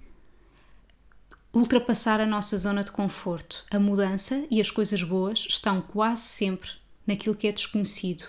ultrapassar 1.55 2.20
a 2.20 2.27
nossa 2.27 2.59
zona 2.59 2.85
de 2.85 2.90
conforto. 2.90 3.64
A 3.70 3.79
mudança 3.79 4.44
e 4.51 4.61
as 4.61 4.70
coisas 4.70 5.03
boas 5.03 5.46
estão 5.49 5.81
quase 5.81 6.22
sempre 6.22 6.70
naquilo 7.07 7.37
que 7.37 7.46
é 7.46 7.53
desconhecido, 7.53 8.25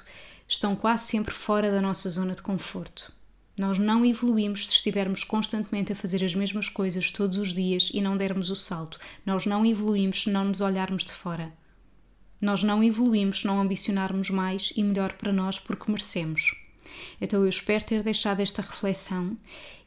estão 0.48 0.78
quase 0.78 1.08
sempre 1.08 1.34
fora 1.34 1.70
da 1.70 1.82
nossa 1.82 2.10
zona 2.10 2.34
de 2.34 2.42
conforto. 2.42 3.17
Nós 3.58 3.80
não 3.80 4.06
evoluímos 4.06 4.66
se 4.68 4.76
estivermos 4.76 5.24
constantemente 5.24 5.92
a 5.92 5.96
fazer 5.96 6.24
as 6.24 6.36
mesmas 6.36 6.70
coisas 6.70 7.10
todos 7.10 7.38
os 7.40 7.54
dias 7.56 7.90
e 7.92 8.00
não 8.02 8.16
dermos 8.16 8.52
o 8.52 8.56
salto. 8.56 9.00
Nós 9.26 9.48
não 9.48 9.66
evoluímos 9.66 10.24
se 10.24 10.30
não 10.30 10.46
nos 10.46 10.62
olharmos 10.62 11.04
de 11.04 11.12
fora. 11.12 11.52
Nós 12.40 12.62
não 12.62 12.84
evoluímos 12.84 13.40
se 13.40 13.48
não 13.48 13.60
ambicionarmos 13.60 14.30
mais 14.30 14.72
e 14.76 14.84
melhor 14.84 15.14
para 15.14 15.34
nós 15.34 15.58
porque 15.58 15.92
merecemos. 15.92 16.68
Então 17.20 17.42
eu 17.42 17.50
espero 17.50 17.84
ter 17.84 18.04
deixado 18.04 18.42
esta 18.42 18.62
reflexão 18.62 19.36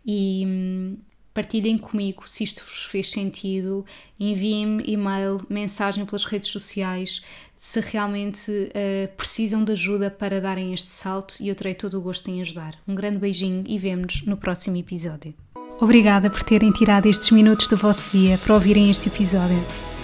e 0.05 0.45
hum, 0.47 0.99
partilhem 1.33 1.79
comigo 1.79 2.23
se 2.27 2.45
isto 2.45 2.63
vos 2.63 2.85
fez 2.85 3.11
sentido, 3.11 3.85
enviem-me 4.19 4.83
e-mail, 4.87 5.39
mensagem 5.49 6.05
pelas 6.05 6.25
redes 6.25 6.49
sociais, 6.49 7.23
se 7.57 7.81
realmente 7.81 8.51
uh, 8.51 9.17
precisam 9.17 9.63
de 9.63 9.73
ajuda 9.73 10.11
para 10.11 10.41
darem 10.41 10.73
este 10.73 10.91
salto 10.91 11.35
e 11.41 11.49
eu 11.49 11.55
terei 11.55 11.75
todo 11.75 11.99
o 11.99 12.01
gosto 12.01 12.31
em 12.31 12.41
ajudar. 12.41 12.75
Um 12.89 12.95
grande 12.95 13.19
beijinho 13.19 13.65
e 13.67 13.79
vemo-nos 13.79 14.23
no 14.23 14.37
próximo 14.37 14.77
episódio. 14.77 15.35
Obrigada 15.79 16.31
por 16.31 16.43
terem 16.43 16.73
tirado 16.73 17.07
estes 17.07 17.31
minutos 17.31 17.69
do 17.69 17.77
vosso 17.77 18.17
dia 18.17 18.39
para 18.39 18.55
ouvirem 18.55 18.91
este 18.91 19.09
episódio. 19.09 19.63